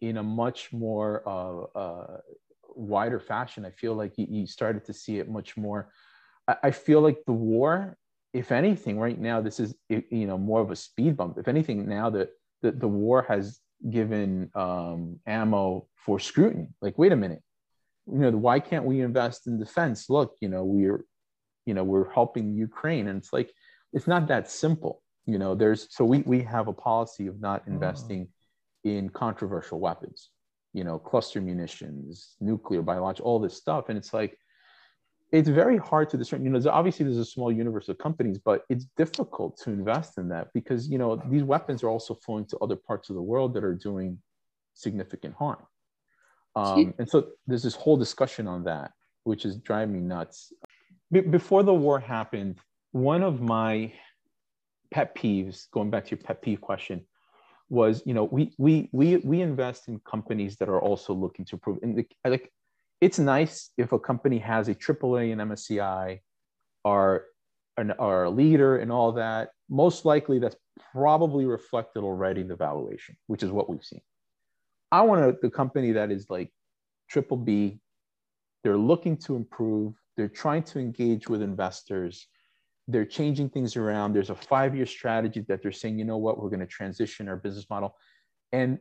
in 0.00 0.16
a 0.16 0.22
much 0.22 0.72
more 0.72 1.22
uh, 1.26 1.78
uh, 1.78 2.20
wider 2.74 3.20
fashion. 3.20 3.64
I 3.64 3.70
feel 3.70 3.94
like 3.94 4.16
you, 4.16 4.26
you, 4.28 4.46
started 4.46 4.84
to 4.86 4.92
see 4.92 5.18
it 5.18 5.28
much 5.28 5.56
more. 5.56 5.90
I 6.62 6.70
feel 6.72 7.00
like 7.00 7.18
the 7.26 7.32
war 7.32 7.96
if 8.34 8.50
anything 8.50 8.98
right 8.98 9.18
now 9.18 9.40
this 9.40 9.60
is 9.60 9.74
you 9.88 10.26
know 10.26 10.36
more 10.36 10.60
of 10.60 10.70
a 10.70 10.76
speed 10.76 11.16
bump. 11.16 11.38
If 11.38 11.48
anything 11.48 11.88
now 11.88 12.10
that 12.10 12.30
the, 12.60 12.72
the 12.72 12.88
war 12.88 13.24
has 13.28 13.60
given 13.88 14.50
um, 14.54 15.20
ammo 15.26 15.86
for 15.94 16.18
scrutiny 16.18 16.68
like 16.82 16.98
wait 16.98 17.12
a 17.12 17.16
minute. 17.16 17.42
You 18.06 18.18
know 18.18 18.30
why 18.32 18.60
can't 18.60 18.84
we 18.84 19.00
invest 19.00 19.46
in 19.46 19.58
defense? 19.58 20.10
Look 20.10 20.36
you 20.40 20.48
know 20.48 20.64
we're 20.64 21.04
you 21.64 21.72
know 21.72 21.84
we're 21.84 22.10
helping 22.10 22.54
ukraine 22.54 23.08
and 23.08 23.18
it's 23.18 23.32
like 23.32 23.50
it's 23.92 24.08
not 24.08 24.26
that 24.28 24.50
simple 24.50 25.00
you 25.26 25.38
know. 25.38 25.54
There's 25.54 25.86
so 25.90 26.04
we 26.04 26.18
we 26.22 26.42
have 26.42 26.66
a 26.68 26.72
policy 26.72 27.28
of 27.28 27.40
not 27.40 27.62
investing 27.68 28.28
oh. 28.28 28.90
in 28.90 29.08
controversial 29.08 29.78
weapons 29.80 30.30
you 30.72 30.82
know 30.82 30.98
cluster 30.98 31.40
munitions 31.40 32.34
nuclear 32.40 32.82
biological 32.82 33.30
all 33.30 33.38
this 33.38 33.56
stuff. 33.56 33.88
And 33.88 33.96
it's 33.96 34.12
like 34.12 34.36
it's 35.34 35.48
very 35.48 35.78
hard 35.78 36.08
to 36.10 36.16
discern 36.16 36.44
you 36.44 36.50
know 36.50 36.60
obviously 36.70 37.04
there's 37.04 37.18
a 37.18 37.24
small 37.24 37.50
universe 37.52 37.88
of 37.88 37.98
companies 37.98 38.38
but 38.38 38.64
it's 38.68 38.86
difficult 38.96 39.58
to 39.62 39.70
invest 39.70 40.18
in 40.18 40.28
that 40.28 40.48
because 40.54 40.88
you 40.88 40.98
know 40.98 41.10
these 41.30 41.42
weapons 41.42 41.82
are 41.82 41.88
also 41.88 42.14
flowing 42.14 42.46
to 42.46 42.56
other 42.58 42.76
parts 42.76 43.10
of 43.10 43.16
the 43.16 43.22
world 43.22 43.54
that 43.54 43.64
are 43.64 43.74
doing 43.74 44.18
significant 44.74 45.34
harm 45.34 45.62
um, 46.56 46.94
and 46.98 47.08
so 47.08 47.28
there's 47.46 47.62
this 47.62 47.74
whole 47.74 47.96
discussion 47.96 48.46
on 48.46 48.64
that, 48.64 48.92
which 49.24 49.44
is 49.44 49.56
driving 49.56 49.94
me 49.94 50.00
nuts. 50.00 50.52
Be- 51.10 51.20
before 51.20 51.62
the 51.62 51.74
war 51.74 51.98
happened, 51.98 52.58
one 52.92 53.22
of 53.22 53.40
my 53.40 53.92
pet 54.90 55.16
peeves, 55.16 55.70
going 55.72 55.90
back 55.90 56.04
to 56.04 56.10
your 56.12 56.18
pet 56.18 56.42
peeve 56.42 56.60
question, 56.60 57.04
was 57.70 58.02
you 58.06 58.14
know 58.14 58.24
we 58.24 58.52
we 58.58 58.88
we 58.92 59.16
we 59.16 59.40
invest 59.40 59.88
in 59.88 59.98
companies 60.00 60.56
that 60.56 60.68
are 60.68 60.80
also 60.80 61.12
looking 61.12 61.44
to 61.46 61.56
improve. 61.56 61.78
And 61.82 61.96
the, 61.96 62.06
like, 62.24 62.52
it's 63.00 63.18
nice 63.18 63.70
if 63.76 63.92
a 63.92 63.98
company 63.98 64.38
has 64.38 64.68
a 64.68 64.74
AAA 64.74 65.32
and 65.32 65.40
MSCI, 65.40 66.20
are 66.84 67.24
an, 67.76 67.92
are 67.92 68.24
a 68.24 68.30
leader 68.30 68.78
and 68.78 68.92
all 68.92 69.12
that. 69.12 69.50
Most 69.68 70.04
likely, 70.04 70.38
that's 70.38 70.56
probably 70.92 71.44
reflected 71.44 72.02
already 72.02 72.42
in 72.42 72.48
the 72.48 72.56
valuation, 72.56 73.16
which 73.26 73.42
is 73.42 73.50
what 73.50 73.68
we've 73.68 73.84
seen. 73.84 74.00
I 74.92 75.02
want 75.02 75.24
a, 75.24 75.36
the 75.42 75.50
company 75.50 75.92
that 75.92 76.10
is 76.10 76.28
like 76.28 76.52
triple 77.08 77.36
B. 77.36 77.80
They're 78.62 78.76
looking 78.76 79.16
to 79.18 79.36
improve. 79.36 79.94
They're 80.16 80.28
trying 80.28 80.62
to 80.64 80.78
engage 80.78 81.28
with 81.28 81.42
investors. 81.42 82.26
They're 82.86 83.04
changing 83.04 83.50
things 83.50 83.76
around. 83.76 84.12
There's 84.12 84.30
a 84.30 84.34
five 84.34 84.76
year 84.76 84.86
strategy 84.86 85.44
that 85.48 85.62
they're 85.62 85.72
saying, 85.72 85.98
you 85.98 86.04
know 86.04 86.18
what, 86.18 86.40
we're 86.40 86.50
going 86.50 86.60
to 86.60 86.66
transition 86.66 87.28
our 87.28 87.36
business 87.36 87.66
model. 87.68 87.96
And 88.52 88.78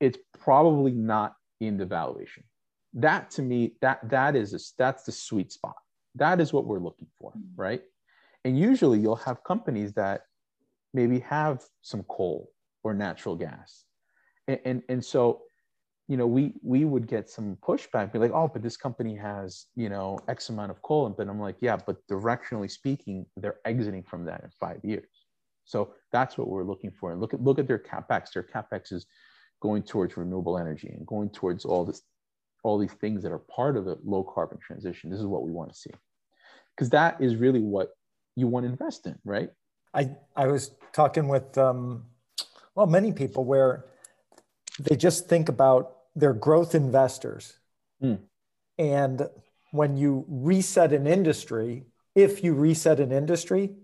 it's 0.00 0.18
probably 0.38 0.92
not 0.92 1.34
in 1.60 1.78
the 1.78 1.86
valuation. 1.86 2.44
That 2.94 3.30
to 3.32 3.42
me, 3.42 3.74
that 3.80 4.08
that 4.08 4.36
is 4.36 4.54
a, 4.54 4.60
that's 4.78 5.04
the 5.04 5.12
sweet 5.12 5.52
spot. 5.52 5.76
That 6.14 6.40
is 6.40 6.52
what 6.52 6.66
we're 6.66 6.78
looking 6.78 7.08
for, 7.18 7.32
mm-hmm. 7.32 7.60
right? 7.60 7.82
And 8.44 8.58
usually 8.58 9.00
you'll 9.00 9.16
have 9.16 9.42
companies 9.44 9.92
that 9.94 10.22
maybe 10.92 11.18
have 11.20 11.62
some 11.82 12.04
coal 12.04 12.50
or 12.84 12.94
natural 12.94 13.34
gas. 13.34 13.84
And, 14.46 14.60
and, 14.64 14.82
and 14.88 15.04
so 15.04 15.42
you 16.06 16.18
know, 16.18 16.26
we 16.26 16.52
we 16.62 16.84
would 16.84 17.06
get 17.06 17.30
some 17.30 17.56
pushback, 17.66 18.12
be 18.12 18.18
like, 18.18 18.32
oh, 18.32 18.48
but 18.52 18.62
this 18.62 18.76
company 18.76 19.16
has, 19.16 19.66
you 19.74 19.88
know, 19.88 20.18
X 20.28 20.50
amount 20.50 20.70
of 20.70 20.82
coal. 20.82 21.06
And 21.06 21.16
but 21.16 21.28
I'm 21.28 21.40
like, 21.40 21.56
yeah, 21.60 21.76
but 21.76 21.96
directionally 22.10 22.70
speaking, 22.70 23.24
they're 23.36 23.58
exiting 23.64 24.02
from 24.02 24.26
that 24.26 24.42
in 24.44 24.50
five 24.60 24.80
years. 24.84 25.08
So 25.64 25.94
that's 26.12 26.36
what 26.36 26.48
we're 26.48 26.64
looking 26.64 26.90
for. 26.90 27.12
And 27.12 27.20
look 27.20 27.32
at 27.32 27.42
look 27.42 27.58
at 27.58 27.66
their 27.66 27.78
capex. 27.78 28.32
Their 28.34 28.42
capex 28.42 28.92
is 28.92 29.06
going 29.62 29.82
towards 29.82 30.16
renewable 30.18 30.58
energy 30.58 30.88
and 30.88 31.06
going 31.06 31.30
towards 31.30 31.64
all 31.64 31.86
this, 31.86 32.02
all 32.64 32.78
these 32.78 32.92
things 32.94 33.22
that 33.22 33.30
are 33.30 33.38
part 33.38 33.76
of 33.76 33.84
the 33.84 33.96
low 34.04 34.24
carbon 34.24 34.58
transition. 34.58 35.10
This 35.10 35.20
is 35.20 35.26
what 35.26 35.44
we 35.44 35.52
want 35.52 35.72
to 35.72 35.78
see, 35.78 35.90
because 36.74 36.90
that 36.90 37.20
is 37.20 37.36
really 37.36 37.60
what 37.60 37.90
you 38.34 38.48
want 38.48 38.64
to 38.64 38.70
invest 38.70 39.06
in, 39.06 39.16
right? 39.24 39.50
I 39.92 40.10
I 40.34 40.48
was 40.48 40.72
talking 40.92 41.28
with 41.28 41.56
um, 41.56 42.06
well 42.74 42.86
many 42.86 43.12
people 43.12 43.44
where 43.44 43.84
they 44.80 44.96
just 44.96 45.28
think 45.28 45.48
about 45.48 45.92
their 46.16 46.32
growth 46.32 46.74
investors. 46.74 47.58
Mm. 48.02 48.18
And 48.78 49.28
when 49.70 49.96
you 49.96 50.24
reset 50.28 50.92
an 50.92 51.06
industry, 51.06 51.84
if 52.14 52.42
you 52.42 52.54
reset 52.54 52.98
an 52.98 53.12
industry, 53.12 53.74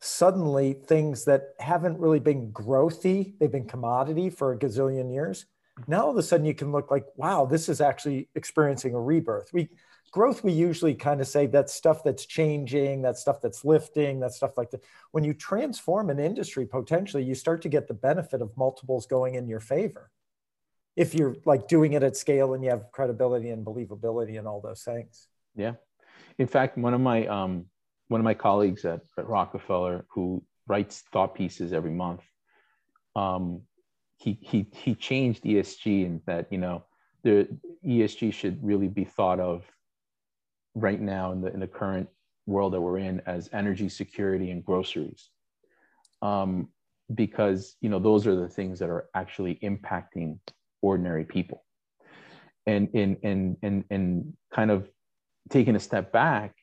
suddenly 0.00 0.72
things 0.72 1.24
that 1.24 1.54
haven't 1.58 1.98
really 1.98 2.20
been 2.20 2.52
growthy, 2.52 3.38
they've 3.38 3.52
been 3.52 3.66
commodity 3.66 4.30
for 4.30 4.52
a 4.52 4.58
gazillion 4.58 5.12
years. 5.12 5.46
Now 5.86 6.04
all 6.04 6.10
of 6.10 6.16
a 6.16 6.22
sudden 6.22 6.46
you 6.46 6.54
can 6.54 6.72
look 6.72 6.90
like, 6.90 7.04
wow, 7.16 7.46
this 7.46 7.68
is 7.68 7.80
actually 7.80 8.28
experiencing 8.34 8.94
a 8.94 9.00
rebirth. 9.00 9.52
We 9.52 9.68
growth 10.10 10.42
we 10.42 10.52
usually 10.52 10.94
kind 10.94 11.20
of 11.20 11.28
say 11.28 11.46
that's 11.46 11.72
stuff 11.72 12.02
that's 12.02 12.26
changing, 12.26 13.02
that 13.02 13.18
stuff 13.18 13.40
that's 13.42 13.64
lifting, 13.64 14.20
that 14.20 14.32
stuff 14.32 14.56
like 14.56 14.70
that. 14.70 14.82
When 15.12 15.24
you 15.24 15.34
transform 15.34 16.10
an 16.10 16.18
industry, 16.18 16.66
potentially 16.66 17.24
you 17.24 17.34
start 17.34 17.62
to 17.62 17.68
get 17.68 17.88
the 17.88 17.94
benefit 17.94 18.40
of 18.40 18.56
multiples 18.56 19.06
going 19.06 19.34
in 19.34 19.48
your 19.48 19.60
favor 19.60 20.10
if 20.96 21.14
you're 21.14 21.36
like 21.44 21.68
doing 21.68 21.92
it 21.92 22.02
at 22.02 22.16
scale 22.16 22.54
and 22.54 22.64
you 22.64 22.70
have 22.70 22.90
credibility 22.90 23.50
and 23.50 23.64
believability 23.64 24.36
and 24.36 24.48
all 24.48 24.60
those 24.60 24.82
things. 24.82 25.28
Yeah. 25.54 25.74
In 26.38 26.48
fact, 26.48 26.76
one 26.76 26.92
of 26.92 27.00
my 27.00 27.26
um, 27.26 27.66
one 28.08 28.20
of 28.20 28.24
my 28.24 28.34
colleagues 28.34 28.84
at, 28.84 29.02
at 29.16 29.28
Rockefeller 29.28 30.04
who 30.08 30.42
writes 30.66 31.04
thought 31.12 31.34
pieces 31.34 31.72
every 31.72 31.92
month, 31.92 32.22
um, 33.14 33.62
he 34.18 34.38
he 34.42 34.66
he 34.72 34.94
changed 34.94 35.44
ESG 35.44 36.04
and 36.04 36.20
that 36.26 36.46
you 36.50 36.58
know 36.58 36.84
the 37.24 37.48
ESG 37.86 38.32
should 38.32 38.62
really 38.62 38.88
be 38.88 39.04
thought 39.04 39.40
of 39.40 39.64
right 40.74 41.00
now 41.00 41.32
in 41.32 41.40
the 41.40 41.52
in 41.52 41.60
the 41.60 41.66
current 41.66 42.08
world 42.46 42.72
that 42.72 42.80
we're 42.80 42.98
in 42.98 43.20
as 43.26 43.48
energy 43.52 43.88
security 43.88 44.50
and 44.50 44.64
groceries. 44.64 45.30
Um, 46.22 46.68
because 47.14 47.76
you 47.80 47.88
know 47.88 47.98
those 48.00 48.26
are 48.26 48.34
the 48.34 48.48
things 48.48 48.78
that 48.80 48.90
are 48.90 49.06
actually 49.14 49.58
impacting 49.62 50.38
ordinary 50.82 51.24
people 51.24 51.64
and 52.66 52.88
in 52.92 53.16
and 53.22 53.56
and 53.62 53.84
and 53.90 54.32
kind 54.52 54.70
of 54.70 54.88
taking 55.48 55.76
a 55.76 55.80
step 55.80 56.12
back 56.12 56.54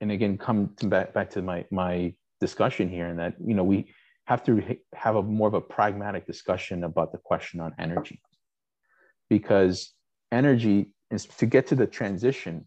and 0.00 0.10
again 0.12 0.36
come 0.36 0.70
to 0.76 0.88
back, 0.88 1.14
back 1.14 1.30
to 1.30 1.40
my 1.42 1.64
my 1.70 2.12
discussion 2.40 2.88
here 2.88 3.06
and 3.06 3.18
that 3.18 3.34
you 3.42 3.54
know 3.54 3.64
we 3.64 3.86
have 4.26 4.44
to 4.44 4.76
have 4.94 5.16
a 5.16 5.22
more 5.22 5.48
of 5.48 5.54
a 5.54 5.60
pragmatic 5.60 6.26
discussion 6.26 6.84
about 6.84 7.12
the 7.12 7.18
question 7.18 7.60
on 7.60 7.74
energy. 7.78 8.20
Because 9.28 9.92
energy 10.30 10.92
is 11.10 11.26
to 11.26 11.46
get 11.46 11.66
to 11.68 11.74
the 11.74 11.86
transition 11.86 12.66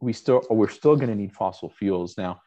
we 0.00 0.12
still 0.12 0.42
we're 0.50 0.68
still 0.68 0.96
going 0.96 1.08
to 1.08 1.14
need 1.14 1.32
fossil 1.32 1.70
fuels. 1.70 2.16
Now 2.18 2.40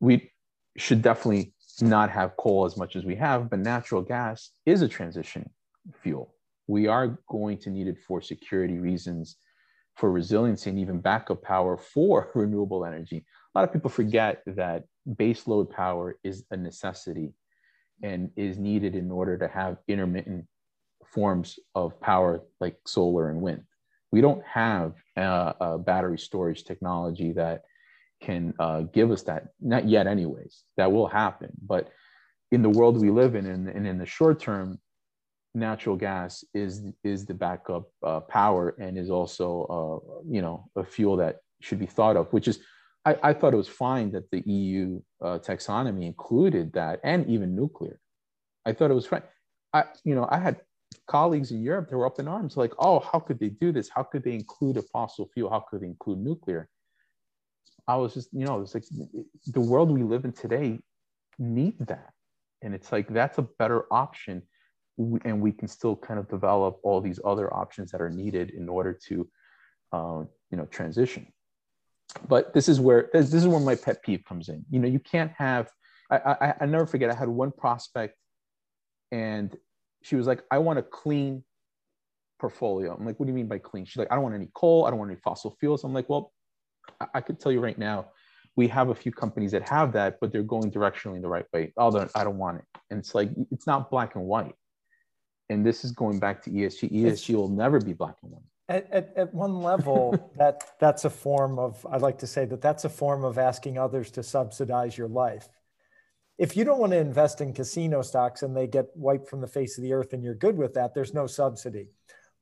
we 0.00 0.30
should 0.76 1.02
definitely 1.02 1.54
not 1.80 2.10
have 2.10 2.36
coal 2.36 2.64
as 2.64 2.76
much 2.76 2.94
as 2.94 3.04
we 3.04 3.16
have 3.16 3.48
but 3.48 3.58
natural 3.58 4.02
gas 4.02 4.50
is 4.66 4.82
a 4.82 4.88
transition 4.88 5.48
fuel. 6.02 6.34
We 6.66 6.86
are 6.86 7.18
going 7.28 7.58
to 7.58 7.70
need 7.70 7.88
it 7.88 7.98
for 8.06 8.20
security 8.20 8.78
reasons 8.78 9.36
for 9.96 10.10
resiliency 10.10 10.70
and 10.70 10.78
even 10.78 11.00
backup 11.00 11.42
power 11.42 11.76
for 11.76 12.30
renewable 12.34 12.84
energy. 12.84 13.24
A 13.54 13.58
lot 13.58 13.68
of 13.68 13.72
people 13.72 13.90
forget 13.90 14.42
that 14.46 14.84
base 15.16 15.46
load 15.46 15.70
power 15.70 16.16
is 16.22 16.44
a 16.50 16.56
necessity 16.56 17.32
and 18.02 18.30
is 18.36 18.58
needed 18.58 18.94
in 18.94 19.10
order 19.10 19.36
to 19.38 19.48
have 19.48 19.78
intermittent 19.88 20.46
forms 21.06 21.58
of 21.74 22.00
power 22.00 22.42
like 22.60 22.76
solar 22.86 23.30
and 23.30 23.40
wind. 23.40 23.62
We 24.12 24.20
don't 24.20 24.44
have 24.44 24.94
a, 25.16 25.54
a 25.60 25.78
battery 25.78 26.18
storage 26.18 26.64
technology 26.64 27.32
that 27.32 27.62
can 28.22 28.54
uh, 28.58 28.82
give 28.82 29.10
us 29.10 29.22
that, 29.24 29.48
not 29.60 29.88
yet, 29.88 30.06
anyways. 30.06 30.64
That 30.76 30.92
will 30.92 31.06
happen. 31.06 31.50
But 31.62 31.90
in 32.52 32.62
the 32.62 32.68
world 32.68 33.00
we 33.00 33.10
live 33.10 33.34
in, 33.34 33.46
and, 33.46 33.68
and 33.68 33.86
in 33.86 33.98
the 33.98 34.06
short 34.06 34.40
term, 34.40 34.78
natural 35.54 35.96
gas 35.96 36.44
is 36.54 36.82
is 37.02 37.26
the 37.26 37.34
backup 37.34 37.88
uh, 38.04 38.20
power 38.20 38.76
and 38.78 38.96
is 38.96 39.10
also 39.10 40.02
uh, 40.08 40.20
you 40.28 40.40
know 40.42 40.68
a 40.76 40.84
fuel 40.84 41.16
that 41.16 41.38
should 41.60 41.78
be 41.78 41.86
thought 41.86 42.16
of, 42.16 42.32
which 42.32 42.48
is 42.48 42.60
I, 43.04 43.16
I 43.22 43.32
thought 43.32 43.54
it 43.54 43.58
was 43.58 43.68
fine 43.68 44.12
that 44.12 44.30
the 44.30 44.42
EU 44.46 45.00
uh, 45.22 45.38
taxonomy 45.38 46.04
included 46.04 46.72
that 46.74 47.00
and 47.02 47.26
even 47.28 47.56
nuclear. 47.56 47.98
I 48.66 48.72
thought 48.72 48.90
it 48.90 48.94
was 48.94 49.06
fine. 49.06 49.22
I, 49.72 49.84
you 50.04 50.14
know, 50.14 50.28
I 50.30 50.38
had 50.38 50.60
colleagues 51.06 51.50
in 51.50 51.62
Europe 51.62 51.88
that 51.88 51.96
were 51.96 52.06
up 52.06 52.18
in 52.18 52.28
arms, 52.28 52.56
like, 52.56 52.72
oh, 52.78 53.00
how 53.00 53.18
could 53.18 53.38
they 53.38 53.48
do 53.48 53.72
this? 53.72 53.88
How 53.88 54.02
could 54.02 54.22
they 54.22 54.34
include 54.34 54.76
a 54.76 54.82
fossil 54.82 55.30
fuel? 55.32 55.50
How 55.50 55.60
could 55.60 55.80
they 55.80 55.86
include 55.86 56.18
nuclear? 56.18 56.68
I 57.88 57.96
was 57.96 58.14
just, 58.14 58.28
you 58.32 58.44
know, 58.44 58.60
it's 58.60 58.74
like 58.74 58.84
the 59.46 59.60
world 59.60 59.90
we 59.90 60.02
live 60.02 60.24
in 60.24 60.32
today 60.32 60.78
needs 61.38 61.84
that. 61.86 62.12
And 62.62 62.74
it's 62.74 62.92
like, 62.92 63.08
that's 63.08 63.38
a 63.38 63.42
better 63.42 63.86
option. 63.90 64.42
And 65.24 65.40
we 65.40 65.52
can 65.52 65.68
still 65.68 65.96
kind 65.96 66.20
of 66.20 66.28
develop 66.28 66.78
all 66.82 67.00
these 67.00 67.18
other 67.24 67.52
options 67.52 67.90
that 67.92 68.02
are 68.02 68.10
needed 68.10 68.50
in 68.50 68.68
order 68.68 68.92
to, 69.08 69.28
uh, 69.92 70.22
you 70.50 70.58
know, 70.58 70.66
transition 70.66 71.32
but 72.28 72.52
this 72.54 72.68
is 72.68 72.80
where 72.80 73.10
this 73.12 73.32
is 73.32 73.46
where 73.46 73.60
my 73.60 73.74
pet 73.74 74.02
peeve 74.02 74.24
comes 74.24 74.48
in. 74.48 74.64
You 74.70 74.80
know, 74.80 74.88
you 74.88 74.98
can't 74.98 75.32
have. 75.36 75.70
I, 76.10 76.16
I 76.16 76.54
I 76.62 76.66
never 76.66 76.86
forget. 76.86 77.10
I 77.10 77.14
had 77.14 77.28
one 77.28 77.52
prospect, 77.52 78.16
and 79.12 79.56
she 80.02 80.16
was 80.16 80.26
like, 80.26 80.42
"I 80.50 80.58
want 80.58 80.78
a 80.78 80.82
clean 80.82 81.44
portfolio." 82.38 82.94
I'm 82.94 83.04
like, 83.04 83.18
"What 83.18 83.26
do 83.26 83.30
you 83.30 83.36
mean 83.36 83.48
by 83.48 83.58
clean?" 83.58 83.84
She's 83.84 83.96
like, 83.96 84.08
"I 84.10 84.14
don't 84.14 84.24
want 84.24 84.34
any 84.34 84.48
coal. 84.54 84.86
I 84.86 84.90
don't 84.90 84.98
want 84.98 85.10
any 85.10 85.20
fossil 85.20 85.56
fuels." 85.60 85.84
I'm 85.84 85.94
like, 85.94 86.08
"Well, 86.08 86.32
I, 87.00 87.06
I 87.14 87.20
could 87.20 87.38
tell 87.40 87.52
you 87.52 87.60
right 87.60 87.78
now, 87.78 88.08
we 88.56 88.66
have 88.68 88.88
a 88.88 88.94
few 88.94 89.12
companies 89.12 89.52
that 89.52 89.68
have 89.68 89.92
that, 89.92 90.18
but 90.20 90.32
they're 90.32 90.42
going 90.42 90.70
directionally 90.70 91.16
in 91.16 91.22
the 91.22 91.28
right 91.28 91.46
way. 91.52 91.72
Oh, 91.76 92.08
I 92.14 92.24
don't 92.24 92.38
want 92.38 92.58
it." 92.58 92.64
And 92.90 92.98
it's 92.98 93.14
like 93.14 93.30
it's 93.50 93.66
not 93.66 93.90
black 93.90 94.16
and 94.16 94.24
white. 94.24 94.54
And 95.48 95.66
this 95.66 95.84
is 95.84 95.90
going 95.90 96.20
back 96.20 96.42
to 96.42 96.50
ESG. 96.50 96.92
ESG 96.92 97.34
will 97.34 97.48
never 97.48 97.80
be 97.80 97.92
black 97.92 98.16
and 98.22 98.30
white 98.30 98.39
at, 98.70 98.90
at, 98.92 99.12
at 99.16 99.34
one 99.34 99.60
level, 99.60 100.30
that 100.36 100.78
that's 100.78 101.04
a 101.04 101.10
form 101.10 101.58
of, 101.58 101.84
I 101.90 101.96
like 101.98 102.18
to 102.18 102.26
say 102.26 102.44
that 102.46 102.62
that's 102.62 102.84
a 102.84 102.88
form 102.88 103.24
of 103.24 103.36
asking 103.36 103.76
others 103.76 104.10
to 104.12 104.22
subsidize 104.22 104.96
your 104.96 105.08
life. 105.08 105.48
If 106.38 106.56
you 106.56 106.64
don't 106.64 106.78
want 106.78 106.92
to 106.92 106.98
invest 106.98 107.42
in 107.42 107.52
casino 107.52 108.00
stocks 108.00 108.42
and 108.42 108.56
they 108.56 108.66
get 108.66 108.86
wiped 108.94 109.28
from 109.28 109.42
the 109.42 109.46
face 109.46 109.76
of 109.76 109.82
the 109.82 109.92
earth 109.92 110.14
and 110.14 110.22
you're 110.22 110.34
good 110.34 110.56
with 110.56 110.72
that, 110.74 110.94
there's 110.94 111.12
no 111.12 111.26
subsidy. 111.26 111.88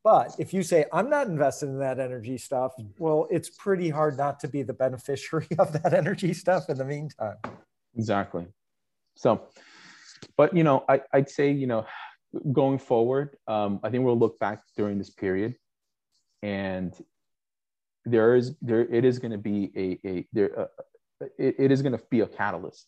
But 0.05 0.37
if 0.39 0.55
you 0.55 0.63
say, 0.63 0.85
I'm 0.93 1.11
not 1.11 1.27
invested 1.27 1.67
in 1.67 1.81
that 1.81 1.99
energy 1.99 2.39
stuff, 2.39 2.73
well, 2.99 3.27
it's 3.31 3.51
pretty 3.51 3.89
hard 3.89 4.17
not 4.17 4.39
to 4.41 4.49
be 4.49 4.63
the 4.63 4.73
beneficiary 4.73 5.49
of 5.59 5.73
that 5.83 5.95
energy 5.95 6.33
stuff 6.33 6.69
in 6.69 6.79
the 6.79 6.85
meantime. 6.85 7.37
Exactly. 7.97 8.47
So, 9.17 9.49
but, 10.37 10.55
you 10.55 10.63
know, 10.63 10.85
I, 10.89 11.01
would 11.13 11.29
say, 11.29 11.51
you 11.51 11.67
know, 11.67 11.85
going 12.53 12.79
forward, 12.79 13.37
um, 13.49 13.81
I 13.83 13.91
think 13.91 14.05
we'll 14.05 14.19
look 14.19 14.39
back 14.39 14.63
during 14.77 14.99
this 14.99 15.11
period 15.11 15.57
and 16.43 16.95
there 18.05 18.35
is 18.37 18.55
there 18.63 18.81
it 18.81 19.05
is 19.05 19.19
going 19.19 19.33
to 19.33 19.39
be 19.39 19.71
a, 19.77 20.09
a 20.09 20.27
there 20.33 20.61
uh, 20.61 20.67
it, 21.39 21.57
it 21.59 21.73
is 21.73 21.83
going 21.83 21.97
to 21.97 22.03
be 22.11 22.21
a 22.21 22.27
catalyst 22.27 22.87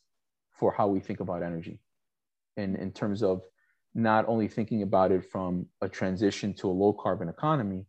for 0.53 0.73
how 0.73 0.87
we 0.87 1.01
think 1.01 1.21
about 1.21 1.43
energy. 1.43 1.81
And 2.57 2.77
in 2.77 2.93
terms 2.93 3.23
of 3.23 3.43
not 3.95 4.29
only 4.29 4.47
thinking 4.47 4.83
about 4.83 5.11
it 5.11 5.25
from 5.25 5.67
a 5.81 5.89
transition 5.89 6.55
to 6.55 6.69
a 6.69 6.71
low 6.71 6.93
carbon 6.93 7.29
economy 7.29 7.87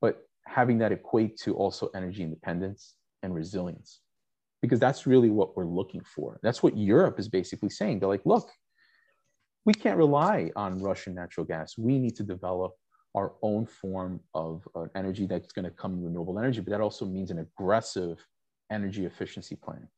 but 0.00 0.26
having 0.46 0.78
that 0.78 0.92
equate 0.92 1.36
to 1.38 1.54
also 1.54 1.90
energy 1.94 2.22
independence 2.22 2.96
and 3.22 3.34
resilience. 3.34 4.00
Because 4.62 4.80
that's 4.80 5.06
really 5.06 5.30
what 5.30 5.56
we're 5.56 5.66
looking 5.66 6.02
for. 6.02 6.38
That's 6.42 6.62
what 6.62 6.76
europe 6.76 7.18
is 7.18 7.28
basically 7.28 7.70
saying. 7.70 8.00
They're 8.00 8.08
like 8.08 8.26
look 8.26 8.50
we 9.66 9.74
can't 9.74 9.98
rely 9.98 10.50
on 10.56 10.82
russian 10.82 11.14
natural 11.14 11.46
gas. 11.46 11.78
We 11.78 11.98
need 11.98 12.16
to 12.16 12.22
develop 12.22 12.72
our 13.14 13.32
own 13.42 13.66
form 13.66 14.20
of 14.34 14.66
uh, 14.74 14.86
energy 14.94 15.26
that's 15.26 15.52
going 15.52 15.64
to 15.64 15.70
come 15.70 16.02
renewable 16.02 16.38
energy, 16.38 16.60
but 16.60 16.70
that 16.70 16.80
also 16.80 17.04
means 17.04 17.30
an 17.30 17.38
aggressive 17.38 18.24
energy 18.70 19.04
efficiency 19.04 19.56
plan. 19.56 19.88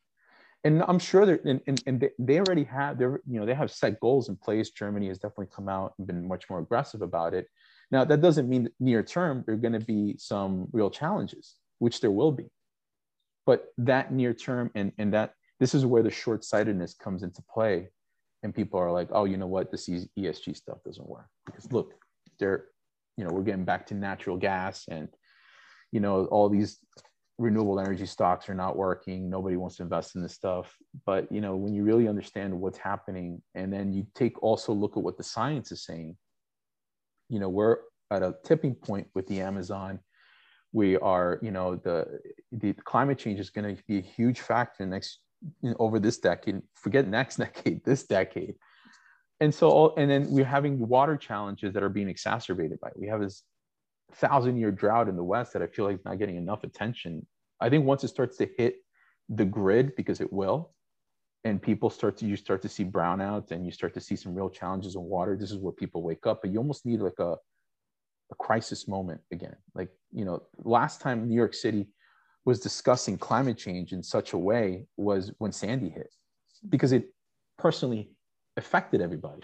And 0.64 0.82
I'm 0.86 0.98
sure 0.98 1.26
that, 1.26 1.44
and, 1.44 1.60
and, 1.66 1.82
and 1.86 2.08
they 2.18 2.38
already 2.38 2.64
have, 2.64 2.96
they're, 2.96 3.20
you 3.28 3.40
know, 3.40 3.46
they 3.46 3.54
have 3.54 3.70
set 3.70 3.98
goals 4.00 4.28
in 4.28 4.36
place. 4.36 4.70
Germany 4.70 5.08
has 5.08 5.18
definitely 5.18 5.48
come 5.54 5.68
out 5.68 5.94
and 5.98 6.06
been 6.06 6.26
much 6.26 6.48
more 6.48 6.60
aggressive 6.60 7.02
about 7.02 7.34
it. 7.34 7.48
Now, 7.90 8.04
that 8.04 8.22
doesn't 8.22 8.48
mean 8.48 8.64
that 8.64 8.72
near 8.78 9.02
term, 9.02 9.42
there 9.44 9.56
are 9.56 9.58
going 9.58 9.78
to 9.78 9.84
be 9.84 10.14
some 10.18 10.68
real 10.72 10.88
challenges, 10.88 11.56
which 11.80 12.00
there 12.00 12.12
will 12.12 12.32
be. 12.32 12.46
But 13.44 13.66
that 13.78 14.12
near 14.12 14.32
term 14.32 14.70
and, 14.76 14.92
and 14.98 15.12
that 15.12 15.34
this 15.58 15.74
is 15.74 15.84
where 15.84 16.02
the 16.02 16.10
short 16.10 16.44
sightedness 16.44 16.94
comes 16.94 17.24
into 17.24 17.42
play. 17.52 17.88
And 18.44 18.54
people 18.54 18.78
are 18.78 18.90
like, 18.90 19.08
oh, 19.12 19.24
you 19.24 19.36
know 19.36 19.46
what? 19.46 19.70
This 19.70 19.88
ESG 19.88 20.56
stuff 20.56 20.78
doesn't 20.84 21.08
work. 21.08 21.26
Because 21.44 21.70
look, 21.72 21.94
they're 22.38 22.66
you 23.16 23.24
know 23.24 23.30
we're 23.32 23.42
getting 23.42 23.64
back 23.64 23.86
to 23.86 23.94
natural 23.94 24.36
gas 24.36 24.84
and 24.88 25.08
you 25.90 26.00
know 26.00 26.26
all 26.26 26.48
these 26.48 26.78
renewable 27.38 27.80
energy 27.80 28.06
stocks 28.06 28.48
are 28.48 28.54
not 28.54 28.76
working. 28.76 29.28
Nobody 29.28 29.56
wants 29.56 29.76
to 29.76 29.82
invest 29.82 30.14
in 30.14 30.22
this 30.22 30.34
stuff. 30.34 30.76
But 31.06 31.30
you 31.32 31.40
know 31.40 31.56
when 31.56 31.74
you 31.74 31.82
really 31.82 32.08
understand 32.08 32.58
what's 32.58 32.78
happening 32.78 33.42
and 33.54 33.72
then 33.72 33.92
you 33.92 34.06
take 34.14 34.42
also 34.42 34.72
look 34.72 34.96
at 34.96 35.02
what 35.02 35.16
the 35.16 35.24
science 35.24 35.72
is 35.72 35.84
saying 35.84 36.16
you 37.32 37.40
know 37.40 37.48
we're 37.48 37.78
at 38.10 38.22
a 38.22 38.34
tipping 38.44 38.74
point 38.74 39.08
with 39.14 39.26
the 39.26 39.40
amazon. 39.40 39.98
We 40.72 40.98
are 40.98 41.38
you 41.42 41.50
know 41.50 41.76
the 41.76 42.20
the 42.52 42.74
climate 42.74 43.18
change 43.18 43.40
is 43.40 43.50
going 43.50 43.76
to 43.76 43.82
be 43.88 43.98
a 43.98 44.02
huge 44.02 44.40
factor 44.40 44.86
next 44.86 45.18
over 45.78 45.98
this 45.98 46.18
decade. 46.18 46.60
Forget 46.74 47.08
next 47.08 47.36
decade 47.46 47.84
this 47.84 48.04
decade 48.04 48.54
and 49.42 49.52
so 49.52 49.92
and 49.96 50.08
then 50.08 50.30
we're 50.30 50.44
having 50.44 50.78
water 50.86 51.16
challenges 51.16 51.74
that 51.74 51.82
are 51.82 51.88
being 51.88 52.08
exacerbated 52.08 52.78
by 52.80 52.88
it. 52.88 52.94
we 52.96 53.08
have 53.08 53.20
this 53.20 53.42
thousand 54.14 54.56
year 54.56 54.70
drought 54.70 55.08
in 55.08 55.16
the 55.16 55.24
west 55.24 55.52
that 55.52 55.62
i 55.62 55.66
feel 55.66 55.84
like 55.84 55.96
is 55.96 56.04
not 56.04 56.18
getting 56.18 56.36
enough 56.36 56.62
attention. 56.64 57.26
I 57.60 57.68
think 57.68 57.84
once 57.84 58.04
it 58.04 58.08
starts 58.08 58.36
to 58.38 58.48
hit 58.56 58.76
the 59.28 59.44
grid 59.44 59.96
because 59.96 60.20
it 60.20 60.32
will 60.32 60.72
and 61.44 61.60
people 61.60 61.90
start 61.90 62.16
to 62.18 62.26
you 62.26 62.36
start 62.36 62.62
to 62.62 62.68
see 62.68 62.84
brownouts 62.84 63.50
and 63.50 63.66
you 63.66 63.72
start 63.72 63.94
to 63.94 64.00
see 64.00 64.14
some 64.14 64.32
real 64.32 64.48
challenges 64.48 64.94
in 64.94 65.02
water 65.02 65.36
this 65.36 65.50
is 65.50 65.58
where 65.58 65.72
people 65.72 66.02
wake 66.02 66.24
up. 66.24 66.40
But 66.42 66.52
you 66.52 66.58
almost 66.58 66.86
need 66.86 67.00
like 67.00 67.18
a, 67.18 67.32
a 68.34 68.36
crisis 68.38 68.86
moment 68.86 69.20
again. 69.32 69.56
Like 69.74 69.90
you 70.12 70.24
know 70.24 70.42
last 70.78 71.00
time 71.00 71.26
new 71.28 71.40
york 71.44 71.54
city 71.54 71.88
was 72.44 72.60
discussing 72.60 73.18
climate 73.18 73.58
change 73.58 73.92
in 73.92 74.02
such 74.04 74.34
a 74.34 74.38
way 74.38 74.86
was 74.96 75.32
when 75.38 75.52
sandy 75.52 75.88
hit 75.88 76.10
because 76.68 76.92
it 76.92 77.04
personally 77.58 78.10
affected 78.56 79.00
everybody. 79.00 79.42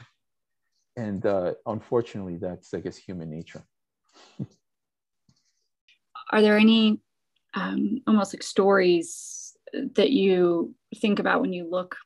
And 0.96 1.24
uh, 1.24 1.54
unfortunately, 1.66 2.38
that's, 2.38 2.74
I 2.74 2.80
guess, 2.80 2.96
human 2.96 3.30
nature. 3.30 3.62
Are 6.32 6.42
there 6.42 6.58
any 6.58 7.00
um, 7.54 8.00
almost 8.06 8.34
like 8.34 8.42
stories 8.42 9.56
that 9.94 10.10
you 10.10 10.74
think 10.96 11.18
about 11.18 11.40
when 11.40 11.52
you 11.52 11.68
look 11.70 11.96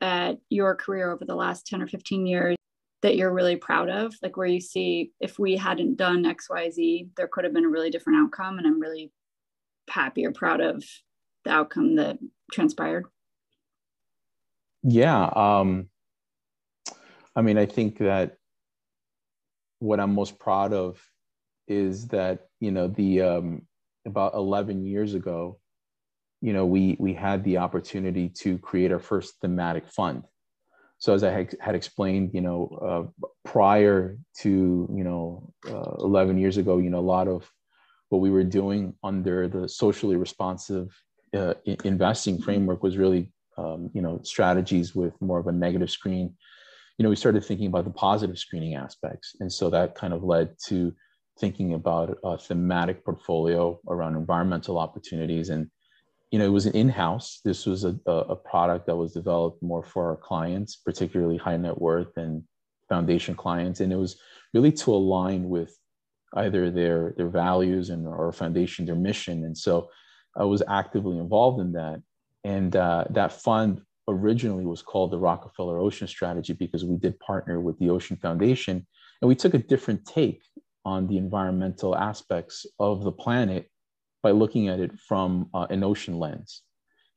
at 0.00 0.38
your 0.48 0.74
career 0.74 1.10
over 1.10 1.24
the 1.24 1.34
last 1.34 1.66
10 1.66 1.80
or 1.80 1.86
15 1.86 2.26
years 2.26 2.56
that 3.00 3.16
you're 3.16 3.32
really 3.32 3.56
proud 3.56 3.88
of? 3.88 4.14
Like 4.22 4.36
where 4.36 4.46
you 4.46 4.60
see 4.60 5.12
if 5.20 5.38
we 5.38 5.56
hadn't 5.56 5.96
done 5.96 6.24
XYZ, 6.24 7.08
there 7.16 7.28
could 7.28 7.44
have 7.44 7.54
been 7.54 7.64
a 7.64 7.70
really 7.70 7.90
different 7.90 8.18
outcome. 8.18 8.58
And 8.58 8.66
I'm 8.66 8.80
really 8.80 9.10
happy 9.88 10.26
or 10.26 10.32
proud 10.32 10.60
of 10.60 10.84
the 11.44 11.50
outcome 11.50 11.96
that 11.96 12.18
transpired. 12.52 13.06
Yeah. 14.82 15.24
Um, 15.34 15.88
I 17.34 17.42
mean, 17.42 17.58
I 17.58 17.66
think 17.66 17.98
that 17.98 18.36
what 19.78 20.00
I'm 20.00 20.14
most 20.14 20.38
proud 20.38 20.72
of 20.72 21.00
is 21.66 22.08
that 22.08 22.46
you 22.60 22.70
know 22.70 22.88
the 22.88 23.22
um, 23.22 23.62
about 24.06 24.34
11 24.34 24.84
years 24.84 25.14
ago, 25.14 25.58
you 26.40 26.52
know 26.52 26.66
we 26.66 26.96
we 26.98 27.14
had 27.14 27.44
the 27.44 27.58
opportunity 27.58 28.28
to 28.28 28.58
create 28.58 28.92
our 28.92 28.98
first 28.98 29.40
thematic 29.40 29.88
fund. 29.88 30.24
So 30.98 31.14
as 31.14 31.24
I 31.24 31.48
had, 31.60 31.74
explained, 31.74 32.30
you 32.32 32.42
know, 32.42 33.10
uh, 33.20 33.26
prior 33.44 34.18
to 34.38 34.48
you 34.94 35.04
know 35.04 35.52
uh, 35.68 35.96
11 35.98 36.38
years 36.38 36.58
ago, 36.58 36.78
you 36.78 36.90
know, 36.90 37.00
a 37.00 37.10
lot 37.16 37.26
of 37.26 37.50
what 38.10 38.20
we 38.20 38.30
were 38.30 38.44
doing 38.44 38.94
under 39.02 39.48
the 39.48 39.68
socially 39.68 40.16
responsive 40.16 40.94
uh, 41.34 41.54
investing 41.84 42.40
framework 42.40 42.82
was 42.82 42.98
really 42.98 43.32
um, 43.56 43.90
you 43.94 44.02
know 44.02 44.20
strategies 44.22 44.94
with 44.94 45.20
more 45.20 45.38
of 45.38 45.46
a 45.46 45.52
negative 45.52 45.90
screen 45.90 46.34
you 46.98 47.02
know 47.02 47.08
we 47.08 47.16
started 47.16 47.44
thinking 47.44 47.66
about 47.66 47.84
the 47.84 47.90
positive 47.90 48.38
screening 48.38 48.74
aspects. 48.74 49.36
And 49.40 49.52
so 49.52 49.70
that 49.70 49.94
kind 49.94 50.12
of 50.12 50.22
led 50.22 50.54
to 50.66 50.94
thinking 51.38 51.74
about 51.74 52.18
a 52.24 52.36
thematic 52.36 53.04
portfolio 53.04 53.80
around 53.88 54.16
environmental 54.16 54.78
opportunities. 54.78 55.48
And 55.48 55.70
you 56.30 56.38
know 56.38 56.46
it 56.46 56.50
was 56.50 56.66
an 56.66 56.74
in-house. 56.74 57.40
This 57.44 57.66
was 57.66 57.84
a, 57.84 57.96
a 58.06 58.36
product 58.36 58.86
that 58.86 58.96
was 58.96 59.12
developed 59.12 59.62
more 59.62 59.82
for 59.82 60.10
our 60.10 60.16
clients 60.16 60.76
particularly 60.76 61.36
high 61.36 61.56
net 61.56 61.80
worth 61.80 62.16
and 62.16 62.42
foundation 62.88 63.34
clients. 63.34 63.80
And 63.80 63.92
it 63.92 63.96
was 63.96 64.16
really 64.52 64.72
to 64.72 64.92
align 64.92 65.48
with 65.48 65.76
either 66.34 66.70
their 66.70 67.14
their 67.16 67.28
values 67.28 67.90
and 67.90 68.06
our 68.06 68.32
foundation 68.32 68.86
their 68.86 68.94
mission. 68.94 69.44
And 69.44 69.56
so 69.56 69.88
i 70.36 70.44
was 70.44 70.62
actively 70.68 71.18
involved 71.18 71.60
in 71.60 71.72
that. 71.72 72.02
And 72.44 72.74
uh, 72.74 73.04
that 73.10 73.32
fund 73.32 73.82
originally 74.08 74.66
was 74.66 74.82
called 74.82 75.10
the 75.10 75.18
rockefeller 75.18 75.78
ocean 75.78 76.08
strategy 76.08 76.52
because 76.52 76.84
we 76.84 76.96
did 76.96 77.18
partner 77.20 77.60
with 77.60 77.78
the 77.78 77.90
ocean 77.90 78.16
foundation 78.16 78.86
and 79.20 79.28
we 79.28 79.34
took 79.34 79.54
a 79.54 79.58
different 79.58 80.04
take 80.04 80.42
on 80.84 81.06
the 81.06 81.16
environmental 81.16 81.96
aspects 81.96 82.66
of 82.80 83.04
the 83.04 83.12
planet 83.12 83.70
by 84.22 84.30
looking 84.30 84.68
at 84.68 84.80
it 84.80 84.98
from 84.98 85.48
uh, 85.54 85.66
an 85.70 85.84
ocean 85.84 86.18
lens. 86.18 86.62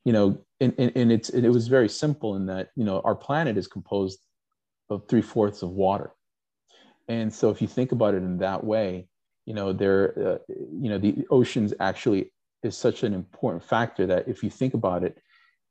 You 0.04 0.14
know 0.14 0.38
and, 0.60 0.74
and, 0.78 0.92
and 0.96 1.12
it's 1.12 1.30
it 1.30 1.50
was 1.50 1.68
very 1.68 1.90
simple 1.90 2.36
in 2.36 2.46
that 2.46 2.70
you 2.76 2.84
know 2.84 3.02
our 3.04 3.16
planet 3.16 3.58
is 3.58 3.68
composed 3.68 4.20
of 4.90 5.08
three 5.08 5.24
fourths 5.24 5.64
of 5.64 5.72
water. 5.72 6.12
And 7.08 7.34
so 7.34 7.50
if 7.50 7.62
you 7.62 7.68
think 7.68 7.92
about 7.92 8.14
it 8.14 8.24
in 8.24 8.38
that 8.38 8.64
way 8.64 9.08
you 9.46 9.54
know 9.54 9.74
there 9.74 10.14
uh, 10.18 10.38
you 10.50 10.90
know 10.90 10.98
the 10.98 11.26
oceans 11.30 11.74
actually 11.80 12.32
is 12.64 12.78
such 12.78 13.04
an 13.04 13.14
important 13.14 13.64
factor 13.64 14.06
that 14.08 14.28
if 14.28 14.44
you 14.44 14.50
think 14.50 14.74
about 14.74 15.04
it 15.04 15.18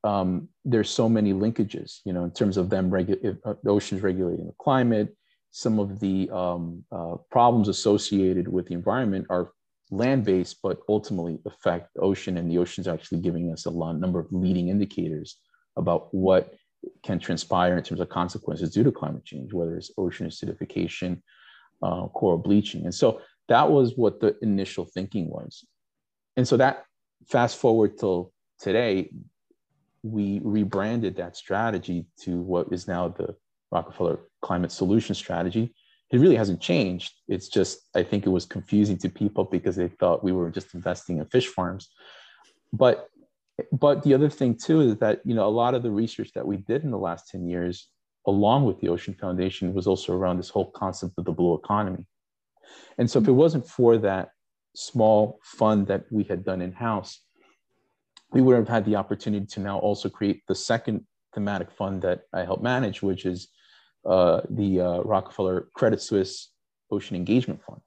um, 0.04 0.48
there's 0.64 0.90
so 0.90 1.08
many 1.08 1.32
linkages 1.32 2.00
you 2.04 2.12
know 2.12 2.24
in 2.24 2.30
terms 2.30 2.56
of 2.56 2.70
them 2.70 2.90
regu- 2.90 3.38
uh, 3.44 3.54
the 3.62 3.70
oceans 3.70 4.02
regulating 4.02 4.46
the 4.46 4.54
climate 4.60 5.16
some 5.50 5.78
of 5.78 6.00
the 6.00 6.28
um, 6.30 6.84
uh, 6.92 7.14
problems 7.30 7.68
associated 7.68 8.48
with 8.48 8.66
the 8.66 8.74
environment 8.74 9.26
are 9.30 9.52
land-based 9.90 10.58
but 10.62 10.78
ultimately 10.88 11.38
affect 11.46 11.92
the 11.94 12.00
ocean 12.00 12.38
and 12.38 12.50
the 12.50 12.58
ocean's 12.58 12.88
are 12.88 12.94
actually 12.94 13.20
giving 13.20 13.52
us 13.52 13.66
a 13.66 13.70
lot 13.70 13.92
number 13.98 14.18
of 14.18 14.26
leading 14.30 14.68
indicators 14.68 15.38
about 15.76 16.12
what 16.12 16.54
can 17.02 17.18
transpire 17.18 17.76
in 17.76 17.82
terms 17.82 18.00
of 18.00 18.08
consequences 18.08 18.70
due 18.70 18.84
to 18.84 18.92
climate 18.92 19.24
change, 19.24 19.52
whether 19.52 19.76
it's 19.76 19.90
ocean 19.96 20.26
acidification, 20.26 21.20
uh, 21.82 22.06
coral 22.08 22.38
bleaching. 22.38 22.84
And 22.84 22.94
so 22.94 23.20
that 23.48 23.70
was 23.70 23.94
what 23.96 24.20
the 24.20 24.36
initial 24.42 24.84
thinking 24.84 25.28
was. 25.28 25.64
And 26.36 26.46
so 26.46 26.56
that 26.56 26.84
fast 27.28 27.58
forward 27.58 27.98
till 27.98 28.32
today, 28.58 29.10
we 30.04 30.40
rebranded 30.44 31.16
that 31.16 31.34
strategy 31.34 32.06
to 32.20 32.36
what 32.36 32.70
is 32.70 32.86
now 32.86 33.08
the 33.08 33.34
Rockefeller 33.72 34.20
Climate 34.42 34.70
Solution 34.70 35.14
Strategy. 35.14 35.74
It 36.10 36.20
really 36.20 36.36
hasn't 36.36 36.60
changed. 36.60 37.12
It's 37.26 37.48
just, 37.48 37.78
I 37.96 38.02
think 38.02 38.26
it 38.26 38.28
was 38.28 38.44
confusing 38.44 38.98
to 38.98 39.08
people 39.08 39.44
because 39.44 39.76
they 39.76 39.88
thought 39.88 40.22
we 40.22 40.32
were 40.32 40.50
just 40.50 40.74
investing 40.74 41.18
in 41.18 41.26
fish 41.26 41.48
farms. 41.48 41.88
But 42.72 43.08
but 43.72 44.02
the 44.02 44.14
other 44.14 44.28
thing 44.28 44.56
too 44.56 44.80
is 44.80 44.96
that 44.96 45.20
you 45.24 45.34
know 45.34 45.46
a 45.46 45.48
lot 45.48 45.74
of 45.74 45.82
the 45.82 45.90
research 45.90 46.32
that 46.34 46.46
we 46.46 46.56
did 46.56 46.82
in 46.82 46.90
the 46.90 46.98
last 46.98 47.28
10 47.28 47.46
years 47.48 47.88
along 48.26 48.64
with 48.64 48.80
the 48.80 48.88
ocean 48.88 49.14
foundation 49.14 49.72
was 49.72 49.86
also 49.86 50.12
around 50.12 50.38
this 50.38 50.48
whole 50.48 50.72
concept 50.72 51.12
of 51.18 51.24
the 51.24 51.30
blue 51.30 51.54
economy 51.54 52.04
and 52.98 53.08
so 53.08 53.20
if 53.20 53.28
it 53.28 53.32
wasn't 53.32 53.64
for 53.64 53.96
that 53.98 54.30
small 54.74 55.38
fund 55.44 55.86
that 55.86 56.04
we 56.10 56.24
had 56.24 56.44
done 56.44 56.60
in 56.60 56.72
house 56.72 57.20
we 58.34 58.42
would 58.42 58.56
have 58.56 58.68
had 58.68 58.84
the 58.84 58.96
opportunity 58.96 59.46
to 59.46 59.60
now 59.60 59.78
also 59.78 60.08
create 60.08 60.42
the 60.48 60.54
second 60.54 61.04
thematic 61.34 61.70
fund 61.70 62.02
that 62.02 62.22
i 62.32 62.42
help 62.42 62.62
manage 62.62 63.02
which 63.02 63.24
is 63.26 63.48
uh, 64.06 64.42
the 64.50 64.80
uh, 64.80 65.00
rockefeller 65.00 65.68
credit 65.74 66.00
suisse 66.00 66.50
ocean 66.90 67.16
engagement 67.16 67.60
fund 67.62 67.80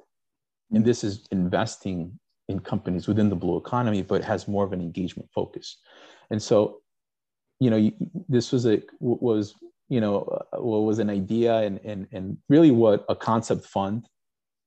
and 0.71 0.83
this 0.83 1.03
is 1.03 1.27
investing 1.31 2.19
in 2.47 2.59
companies 2.59 3.07
within 3.07 3.29
the 3.29 3.35
blue 3.35 3.57
economy, 3.57 4.01
but 4.01 4.23
has 4.23 4.47
more 4.47 4.63
of 4.63 4.73
an 4.73 4.81
engagement 4.81 5.29
focus. 5.33 5.77
And 6.29 6.41
so, 6.41 6.81
you 7.59 7.69
know, 7.69 7.91
this 8.29 8.51
was 8.51 8.65
a 8.65 8.81
was 8.99 9.55
you 9.89 10.01
know 10.01 10.21
uh, 10.53 10.61
what 10.61 10.79
was 10.79 10.99
an 10.99 11.09
idea 11.09 11.55
and 11.57 11.79
and 11.83 12.07
and 12.11 12.37
really 12.49 12.71
what 12.71 13.05
a 13.09 13.15
concept 13.15 13.65
fund 13.65 14.07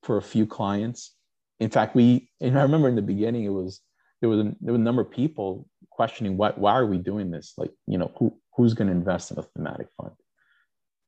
for 0.03 0.17
a 0.17 0.23
few 0.23 0.47
clients. 0.47 1.15
In 1.61 1.71
fact, 1.71 1.95
we 1.95 2.31
and 2.41 2.59
I 2.59 2.63
remember 2.63 2.89
in 2.89 2.97
the 2.97 3.03
beginning 3.03 3.45
it 3.45 3.51
was 3.51 3.81
there 4.21 4.29
was 4.29 4.41
a, 4.41 4.55
there 4.61 4.73
was 4.73 4.81
a 4.81 4.85
number 4.85 5.03
of 5.03 5.11
people 5.11 5.69
questioning 5.91 6.37
why 6.37 6.53
why 6.57 6.73
are 6.73 6.87
we 6.87 6.99
doing 6.99 7.31
this? 7.31 7.55
Like 7.57 7.71
you 7.87 7.99
know 7.99 8.13
who 8.19 8.35
who's 8.57 8.75
going 8.75 8.89
to 8.89 8.95
invest 8.95 9.31
in 9.31 9.39
a 9.39 9.43
thematic 9.43 9.89
fund? 9.97 10.13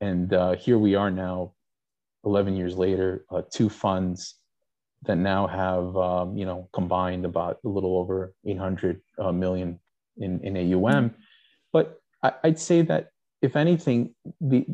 And 0.01 0.33
uh, 0.33 0.53
here 0.57 0.79
we 0.79 0.95
are 0.95 1.11
now, 1.11 1.55
eleven 2.25 2.57
years 2.57 2.77
later, 2.77 3.25
uh, 3.31 3.43
two 3.51 3.69
funds 3.69 4.37
that 5.05 5.17
now 5.17 5.47
have 5.47 5.97
um, 5.97 6.37
you 6.37 6.47
know 6.47 6.69
combined 6.73 7.25
about 7.25 7.59
a 7.65 7.69
little 7.69 7.97
over 7.97 8.35
800 8.47 9.01
uh, 9.19 9.33
million 9.33 9.81
in, 10.17 10.41
in 10.41 10.57
AUM. 10.57 11.15
But 11.73 12.01
I, 12.23 12.33
would 12.45 12.59
say 12.59 12.83
that 12.83 13.09
if 13.41 13.57
anything, 13.57 14.15
the 14.41 14.67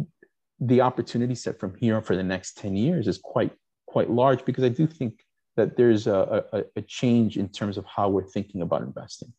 the 0.60 0.80
opportunity 0.80 1.34
set 1.34 1.58
from 1.58 1.74
here 1.76 2.00
for 2.02 2.16
the 2.16 2.22
next 2.22 2.58
10 2.58 2.76
years 2.76 3.06
is 3.06 3.18
quite 3.18 3.52
quite 3.86 4.10
large 4.10 4.44
because 4.44 4.64
I 4.64 4.68
do 4.68 4.86
think 4.86 5.24
that 5.58 5.76
there's 5.76 6.06
a, 6.06 6.44
a, 6.52 6.64
a 6.76 6.82
change 6.82 7.36
in 7.36 7.48
terms 7.50 7.76
of 7.76 7.84
how 7.84 8.08
we're 8.08 8.24
thinking 8.24 8.62
about 8.62 8.80
investing. 8.82 9.32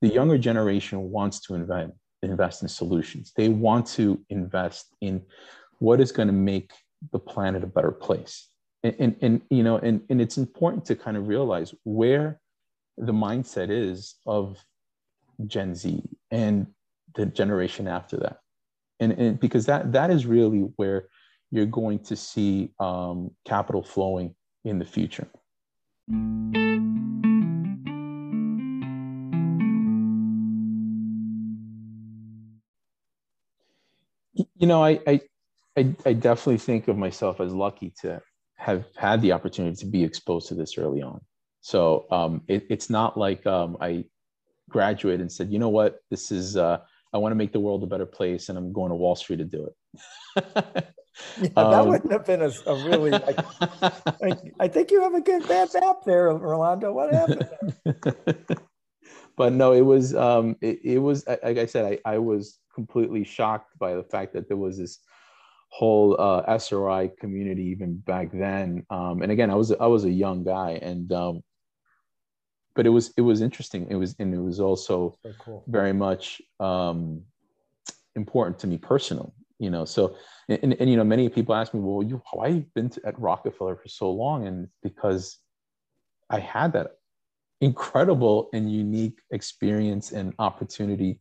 The 0.00 0.08
younger 0.08 0.38
generation 0.38 1.10
wants 1.10 1.40
to 1.42 1.54
invest 1.54 1.92
invest 2.22 2.62
in 2.62 2.68
solutions. 2.68 3.32
They 3.34 3.48
want 3.48 3.86
to 3.98 4.20
invest 4.28 4.94
in 5.00 5.22
what 5.78 6.00
is 6.00 6.12
going 6.12 6.28
to 6.28 6.34
make 6.34 6.72
the 7.12 7.18
planet 7.18 7.64
a 7.64 7.66
better 7.66 7.90
place 7.90 8.50
and, 8.82 8.94
and, 8.98 9.16
and 9.22 9.42
you 9.50 9.62
know 9.62 9.78
and, 9.78 10.02
and 10.08 10.20
it's 10.20 10.38
important 10.38 10.84
to 10.86 10.96
kind 10.96 11.16
of 11.16 11.28
realize 11.28 11.74
where 11.84 12.40
the 12.96 13.12
mindset 13.12 13.70
is 13.70 14.16
of 14.26 14.58
gen 15.46 15.74
z 15.74 16.02
and 16.30 16.66
the 17.14 17.26
generation 17.26 17.88
after 17.88 18.16
that 18.16 18.38
and, 19.00 19.12
and 19.12 19.40
because 19.40 19.66
that 19.66 19.92
that 19.92 20.10
is 20.10 20.26
really 20.26 20.60
where 20.76 21.08
you're 21.50 21.66
going 21.66 21.98
to 21.98 22.14
see 22.14 22.70
um, 22.78 23.30
capital 23.44 23.82
flowing 23.82 24.34
in 24.64 24.78
the 24.78 24.84
future 24.84 25.26
you 34.56 34.66
know 34.66 34.84
I, 34.84 35.00
I 35.06 35.20
i 36.04 36.12
definitely 36.12 36.58
think 36.58 36.88
of 36.88 36.96
myself 36.98 37.40
as 37.40 37.52
lucky 37.52 37.92
to 38.02 38.20
have 38.60 38.84
had 38.94 39.22
the 39.22 39.32
opportunity 39.32 39.74
to 39.74 39.86
be 39.86 40.04
exposed 40.04 40.46
to 40.48 40.54
this 40.54 40.76
early 40.76 41.00
on. 41.00 41.18
So 41.62 42.06
um, 42.10 42.42
it, 42.46 42.66
it's 42.68 42.90
not 42.90 43.16
like 43.16 43.46
um, 43.46 43.78
I 43.80 44.04
graduated 44.68 45.22
and 45.22 45.32
said, 45.32 45.50
you 45.50 45.58
know 45.58 45.70
what, 45.70 46.00
this 46.10 46.30
is, 46.30 46.58
uh, 46.58 46.78
I 47.14 47.18
want 47.18 47.32
to 47.32 47.36
make 47.36 47.52
the 47.52 47.60
world 47.60 47.82
a 47.82 47.86
better 47.86 48.04
place 48.04 48.50
and 48.50 48.58
I'm 48.58 48.72
going 48.72 48.90
to 48.90 48.96
Wall 48.96 49.16
Street 49.16 49.38
to 49.38 49.44
do 49.44 49.70
it. 50.36 50.94
yeah, 51.40 51.48
that 51.54 51.58
um, 51.58 51.88
wouldn't 51.88 52.12
have 52.12 52.24
been 52.24 52.42
a, 52.42 52.50
a 52.66 52.74
really, 52.84 53.10
like, 53.10 53.38
I, 53.82 54.36
I, 54.60 54.68
think 54.68 54.90
you 54.90 55.02
have 55.02 55.14
a 55.14 55.20
good 55.20 55.46
bad 55.48 55.68
map 55.74 56.04
there, 56.04 56.28
Rolando. 56.28 56.92
What 56.92 57.12
happened 57.12 57.48
but 59.36 59.52
no, 59.52 59.72
it 59.72 59.82
was, 59.82 60.14
um, 60.14 60.56
it, 60.60 60.80
it 60.84 60.98
was, 60.98 61.26
like 61.26 61.58
I 61.58 61.66
said, 61.66 61.84
I, 61.84 62.14
I 62.14 62.18
was 62.18 62.58
completely 62.74 63.24
shocked 63.24 63.78
by 63.78 63.94
the 63.94 64.04
fact 64.04 64.32
that 64.34 64.48
there 64.48 64.56
was 64.56 64.78
this 64.78 64.98
whole 65.70 66.20
uh, 66.20 66.42
SRI 66.58 67.10
community 67.18 67.64
even 67.64 67.96
back 67.98 68.30
then. 68.32 68.84
Um, 68.90 69.22
and 69.22 69.32
again, 69.32 69.50
I 69.50 69.54
was 69.54 69.72
I 69.72 69.86
was 69.86 70.04
a 70.04 70.10
young 70.10 70.44
guy, 70.44 70.78
and 70.82 71.10
um, 71.12 71.42
but 72.74 72.86
it 72.86 72.90
was 72.90 73.12
it 73.16 73.22
was 73.22 73.40
interesting. 73.40 73.86
It 73.88 73.96
was 73.96 74.14
and 74.18 74.34
it 74.34 74.40
was 74.40 74.60
also 74.60 75.16
very, 75.22 75.34
cool. 75.40 75.64
very 75.66 75.92
much 75.92 76.42
um, 76.58 77.22
important 78.16 78.58
to 78.60 78.66
me 78.66 78.78
personally. 78.78 79.32
You 79.60 79.70
know, 79.70 79.84
so 79.84 80.16
and, 80.48 80.74
and, 80.80 80.90
you 80.90 80.96
know, 80.96 81.04
many 81.04 81.28
people 81.28 81.54
ask 81.54 81.72
me, 81.74 81.80
well, 81.80 82.02
you 82.02 82.22
why 82.32 82.46
you 82.48 82.66
been 82.74 82.88
to, 82.90 83.00
at 83.06 83.20
Rockefeller 83.20 83.76
for 83.76 83.88
so 83.88 84.10
long? 84.10 84.46
And 84.48 84.68
because 84.82 85.36
I 86.30 86.40
had 86.40 86.72
that 86.72 86.96
incredible 87.60 88.48
and 88.54 88.72
unique 88.72 89.18
experience 89.30 90.12
and 90.12 90.32
opportunity 90.38 91.20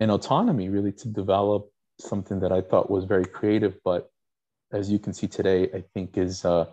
and 0.00 0.10
autonomy 0.10 0.68
really 0.68 0.92
to 0.92 1.08
develop 1.08 1.72
something 1.98 2.40
that 2.40 2.52
I 2.52 2.60
thought 2.60 2.90
was 2.90 3.04
very 3.04 3.24
creative, 3.24 3.74
but 3.84 4.10
as 4.72 4.90
you 4.90 4.98
can 4.98 5.12
see 5.12 5.26
today, 5.26 5.70
I 5.74 5.82
think 5.94 6.18
is 6.18 6.44
uh, 6.44 6.66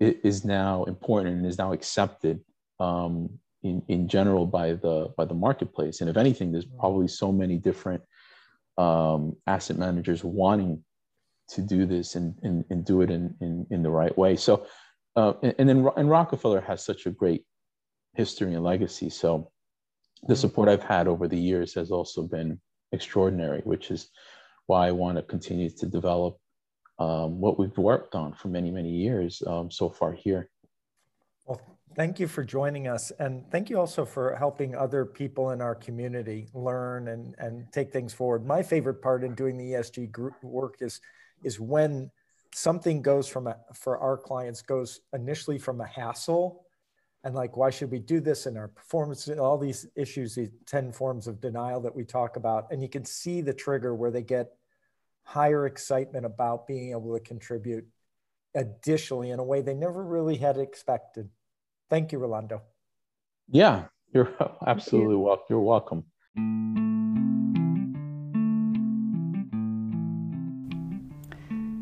is 0.00 0.44
now 0.44 0.84
important 0.84 1.36
and 1.36 1.46
is 1.46 1.58
now 1.58 1.72
accepted 1.72 2.40
um, 2.80 3.30
in 3.62 3.82
in 3.88 4.08
general 4.08 4.46
by 4.46 4.72
the 4.72 5.12
by 5.16 5.24
the 5.24 5.34
marketplace. 5.34 6.00
And 6.00 6.10
if 6.10 6.16
anything, 6.16 6.52
there's 6.52 6.66
probably 6.82 7.08
so 7.08 7.32
many 7.32 7.58
different 7.58 8.02
um, 8.78 9.36
asset 9.46 9.78
managers 9.78 10.24
wanting 10.24 10.82
to 11.50 11.62
do 11.62 11.86
this 11.86 12.14
and, 12.14 12.34
and, 12.42 12.64
and 12.70 12.84
do 12.84 13.02
it 13.02 13.10
in, 13.10 13.34
in, 13.40 13.66
in 13.70 13.82
the 13.82 13.90
right 13.90 14.16
way. 14.16 14.36
So, 14.36 14.66
uh, 15.16 15.34
and, 15.42 15.54
and 15.58 15.68
then 15.68 15.88
and 15.96 16.10
Rockefeller 16.10 16.60
has 16.62 16.84
such 16.84 17.06
a 17.06 17.10
great 17.10 17.44
history 18.14 18.54
and 18.54 18.64
legacy. 18.64 19.10
So, 19.10 19.50
the 20.26 20.36
support 20.36 20.70
I've 20.70 20.82
had 20.82 21.06
over 21.06 21.28
the 21.28 21.38
years 21.38 21.74
has 21.74 21.90
also 21.90 22.22
been 22.22 22.58
extraordinary, 22.92 23.60
which 23.64 23.90
is 23.90 24.08
why 24.66 24.88
I 24.88 24.92
want 24.92 25.18
to 25.18 25.22
continue 25.22 25.68
to 25.68 25.86
develop 25.86 26.38
um, 26.98 27.40
what 27.40 27.58
we've 27.58 27.76
worked 27.76 28.14
on 28.14 28.32
for 28.32 28.48
many, 28.48 28.70
many 28.70 28.90
years 28.90 29.42
um, 29.46 29.70
so 29.70 29.90
far 29.90 30.12
here. 30.12 30.48
Well, 31.46 31.60
thank 31.94 32.18
you 32.18 32.26
for 32.26 32.44
joining 32.44 32.88
us. 32.88 33.12
And 33.18 33.48
thank 33.50 33.70
you 33.70 33.78
also 33.78 34.04
for 34.04 34.34
helping 34.36 34.74
other 34.74 35.04
people 35.04 35.50
in 35.50 35.60
our 35.60 35.74
community 35.74 36.48
learn 36.52 37.08
and, 37.08 37.34
and 37.38 37.70
take 37.72 37.92
things 37.92 38.12
forward. 38.12 38.46
My 38.46 38.62
favorite 38.62 39.00
part 39.02 39.24
in 39.24 39.34
doing 39.34 39.56
the 39.56 39.72
ESG 39.72 40.10
group 40.10 40.34
work 40.42 40.76
is, 40.80 41.00
is 41.42 41.60
when 41.60 42.10
something 42.54 43.02
goes 43.02 43.28
from 43.28 43.46
a, 43.46 43.56
for 43.74 43.98
our 43.98 44.16
clients 44.16 44.62
goes 44.62 45.00
initially 45.12 45.58
from 45.58 45.80
a 45.80 45.86
hassle 45.86 46.64
and 47.24 47.34
like 47.34 47.56
why 47.56 47.68
should 47.68 47.90
we 47.90 47.98
do 47.98 48.20
this 48.20 48.46
in 48.46 48.56
our 48.56 48.68
performance 48.68 49.28
all 49.28 49.58
these 49.58 49.88
issues 49.96 50.36
these 50.36 50.50
10 50.66 50.92
forms 50.92 51.26
of 51.26 51.40
denial 51.40 51.80
that 51.80 51.94
we 51.94 52.04
talk 52.04 52.36
about 52.36 52.68
and 52.70 52.80
you 52.80 52.88
can 52.88 53.04
see 53.04 53.40
the 53.40 53.52
trigger 53.52 53.92
where 53.92 54.12
they 54.12 54.22
get 54.22 54.52
higher 55.24 55.66
excitement 55.66 56.24
about 56.24 56.68
being 56.68 56.92
able 56.92 57.12
to 57.12 57.18
contribute 57.24 57.84
additionally 58.54 59.30
in 59.30 59.40
a 59.40 59.44
way 59.44 59.60
they 59.60 59.74
never 59.74 60.04
really 60.04 60.36
had 60.36 60.56
expected 60.56 61.28
thank 61.90 62.12
you 62.12 62.18
rolando 62.18 62.60
yeah 63.48 63.84
you're 64.12 64.32
absolutely 64.66 65.16
welcome 65.16 65.44
you're 65.48 65.60
welcome 65.60 66.04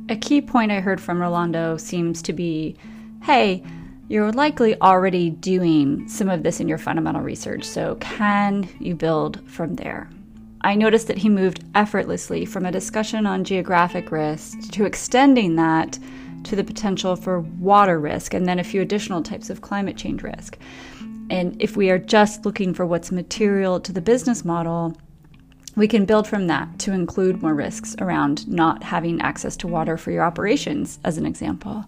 a 0.08 0.16
key 0.16 0.40
point 0.40 0.72
i 0.72 0.80
heard 0.80 1.00
from 1.00 1.20
rolando 1.20 1.76
seems 1.76 2.22
to 2.22 2.32
be 2.32 2.76
hey 3.22 3.62
you're 4.12 4.32
likely 4.32 4.78
already 4.82 5.30
doing 5.30 6.06
some 6.06 6.28
of 6.28 6.42
this 6.42 6.60
in 6.60 6.68
your 6.68 6.76
fundamental 6.76 7.22
research. 7.22 7.64
So, 7.64 7.94
can 7.94 8.68
you 8.78 8.94
build 8.94 9.40
from 9.48 9.76
there? 9.76 10.10
I 10.60 10.74
noticed 10.74 11.08
that 11.08 11.16
he 11.16 11.30
moved 11.30 11.64
effortlessly 11.74 12.44
from 12.44 12.66
a 12.66 12.70
discussion 12.70 13.26
on 13.26 13.42
geographic 13.42 14.12
risk 14.12 14.70
to 14.72 14.84
extending 14.84 15.56
that 15.56 15.98
to 16.44 16.56
the 16.56 16.64
potential 16.64 17.16
for 17.16 17.40
water 17.40 17.98
risk 17.98 18.34
and 18.34 18.46
then 18.46 18.58
a 18.58 18.64
few 18.64 18.80
additional 18.80 19.22
types 19.22 19.50
of 19.50 19.60
climate 19.60 19.96
change 19.96 20.22
risk. 20.22 20.58
And 21.30 21.60
if 21.62 21.76
we 21.76 21.90
are 21.90 21.98
just 21.98 22.44
looking 22.44 22.74
for 22.74 22.84
what's 22.84 23.10
material 23.10 23.80
to 23.80 23.92
the 23.92 24.00
business 24.00 24.44
model, 24.44 24.96
we 25.76 25.88
can 25.88 26.04
build 26.04 26.28
from 26.28 26.46
that 26.48 26.78
to 26.80 26.92
include 26.92 27.42
more 27.42 27.54
risks 27.54 27.96
around 27.98 28.46
not 28.46 28.82
having 28.82 29.20
access 29.22 29.56
to 29.58 29.66
water 29.66 29.96
for 29.96 30.10
your 30.10 30.24
operations, 30.24 30.98
as 31.04 31.16
an 31.16 31.24
example. 31.24 31.86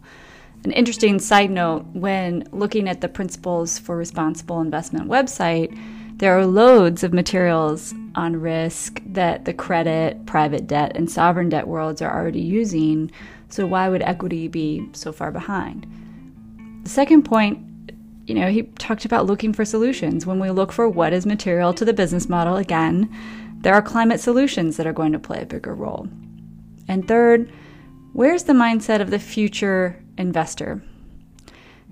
An 0.64 0.72
interesting 0.72 1.18
side 1.18 1.50
note 1.50 1.84
when 1.92 2.48
looking 2.50 2.88
at 2.88 3.02
the 3.02 3.09
Principles 3.09 3.78
for 3.78 3.96
Responsible 3.96 4.62
Investment 4.62 5.09
website, 5.09 5.78
there 6.16 6.38
are 6.38 6.46
loads 6.46 7.05
of 7.05 7.12
materials 7.12 7.92
on 8.14 8.40
risk 8.40 9.02
that 9.05 9.44
the 9.44 9.52
credit, 9.52 10.24
private 10.24 10.66
debt, 10.66 10.92
and 10.94 11.11
sovereign 11.11 11.50
debt 11.50 11.68
worlds 11.68 12.00
are 12.00 12.11
already 12.11 12.40
using. 12.40 13.11
So, 13.49 13.66
why 13.66 13.88
would 13.88 14.03
equity 14.03 14.49
be 14.49 14.88
so 14.92 15.12
far 15.12 15.30
behind? 15.30 15.86
The 16.82 16.90
second 16.90 17.24
point, 17.24 17.59
you 18.26 18.34
know, 18.34 18.51
he 18.51 18.62
talked 18.78 19.05
about 19.05 19.26
looking 19.26 19.53
for 19.53 19.64
solutions. 19.64 20.26
When 20.26 20.40
we 20.40 20.51
look 20.51 20.72
for 20.72 20.88
what 20.88 21.12
is 21.12 21.26
material 21.26 21.72
to 21.74 21.84
the 21.84 21.92
business 21.92 22.28
model, 22.28 22.57
again, 22.57 23.14
there 23.61 23.74
are 23.74 23.82
climate 23.82 24.20
solutions 24.20 24.76
that 24.76 24.86
are 24.86 24.92
going 24.92 25.12
to 25.12 25.18
play 25.18 25.42
a 25.42 25.47
bigger 25.47 25.74
role. 25.74 26.09
And 26.88 27.07
third, 27.07 27.53
where's 28.12 28.45
the 28.45 28.53
mindset 28.53 29.01
of 29.01 29.11
the 29.11 29.18
future 29.18 30.05
investor. 30.18 30.82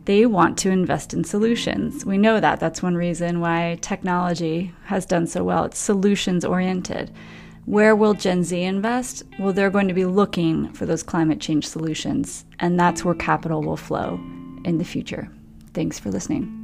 They 0.04 0.26
want 0.26 0.58
to 0.58 0.70
invest 0.70 1.14
in 1.14 1.24
solutions. 1.24 2.04
We 2.04 2.18
know 2.18 2.40
that. 2.40 2.58
That's 2.58 2.82
one 2.82 2.96
reason 2.96 3.40
why 3.40 3.78
technology 3.80 4.72
has 4.84 5.06
done 5.06 5.26
so 5.26 5.44
well. 5.44 5.64
It's 5.64 5.78
solutions 5.78 6.44
oriented. 6.44 7.12
Where 7.64 7.94
will 7.94 8.14
Gen 8.14 8.42
Z 8.42 8.60
invest? 8.60 9.22
Well, 9.38 9.52
they're 9.52 9.70
going 9.70 9.88
to 9.88 9.94
be 9.94 10.04
looking 10.04 10.72
for 10.72 10.84
those 10.84 11.02
climate 11.02 11.40
change 11.40 11.66
solutions, 11.66 12.44
and 12.58 12.78
that's 12.78 13.04
where 13.04 13.14
capital 13.14 13.62
will 13.62 13.76
flow 13.76 14.20
in 14.64 14.78
the 14.78 14.84
future. 14.84 15.30
Thanks 15.72 15.98
for 15.98 16.10
listening. 16.10 16.61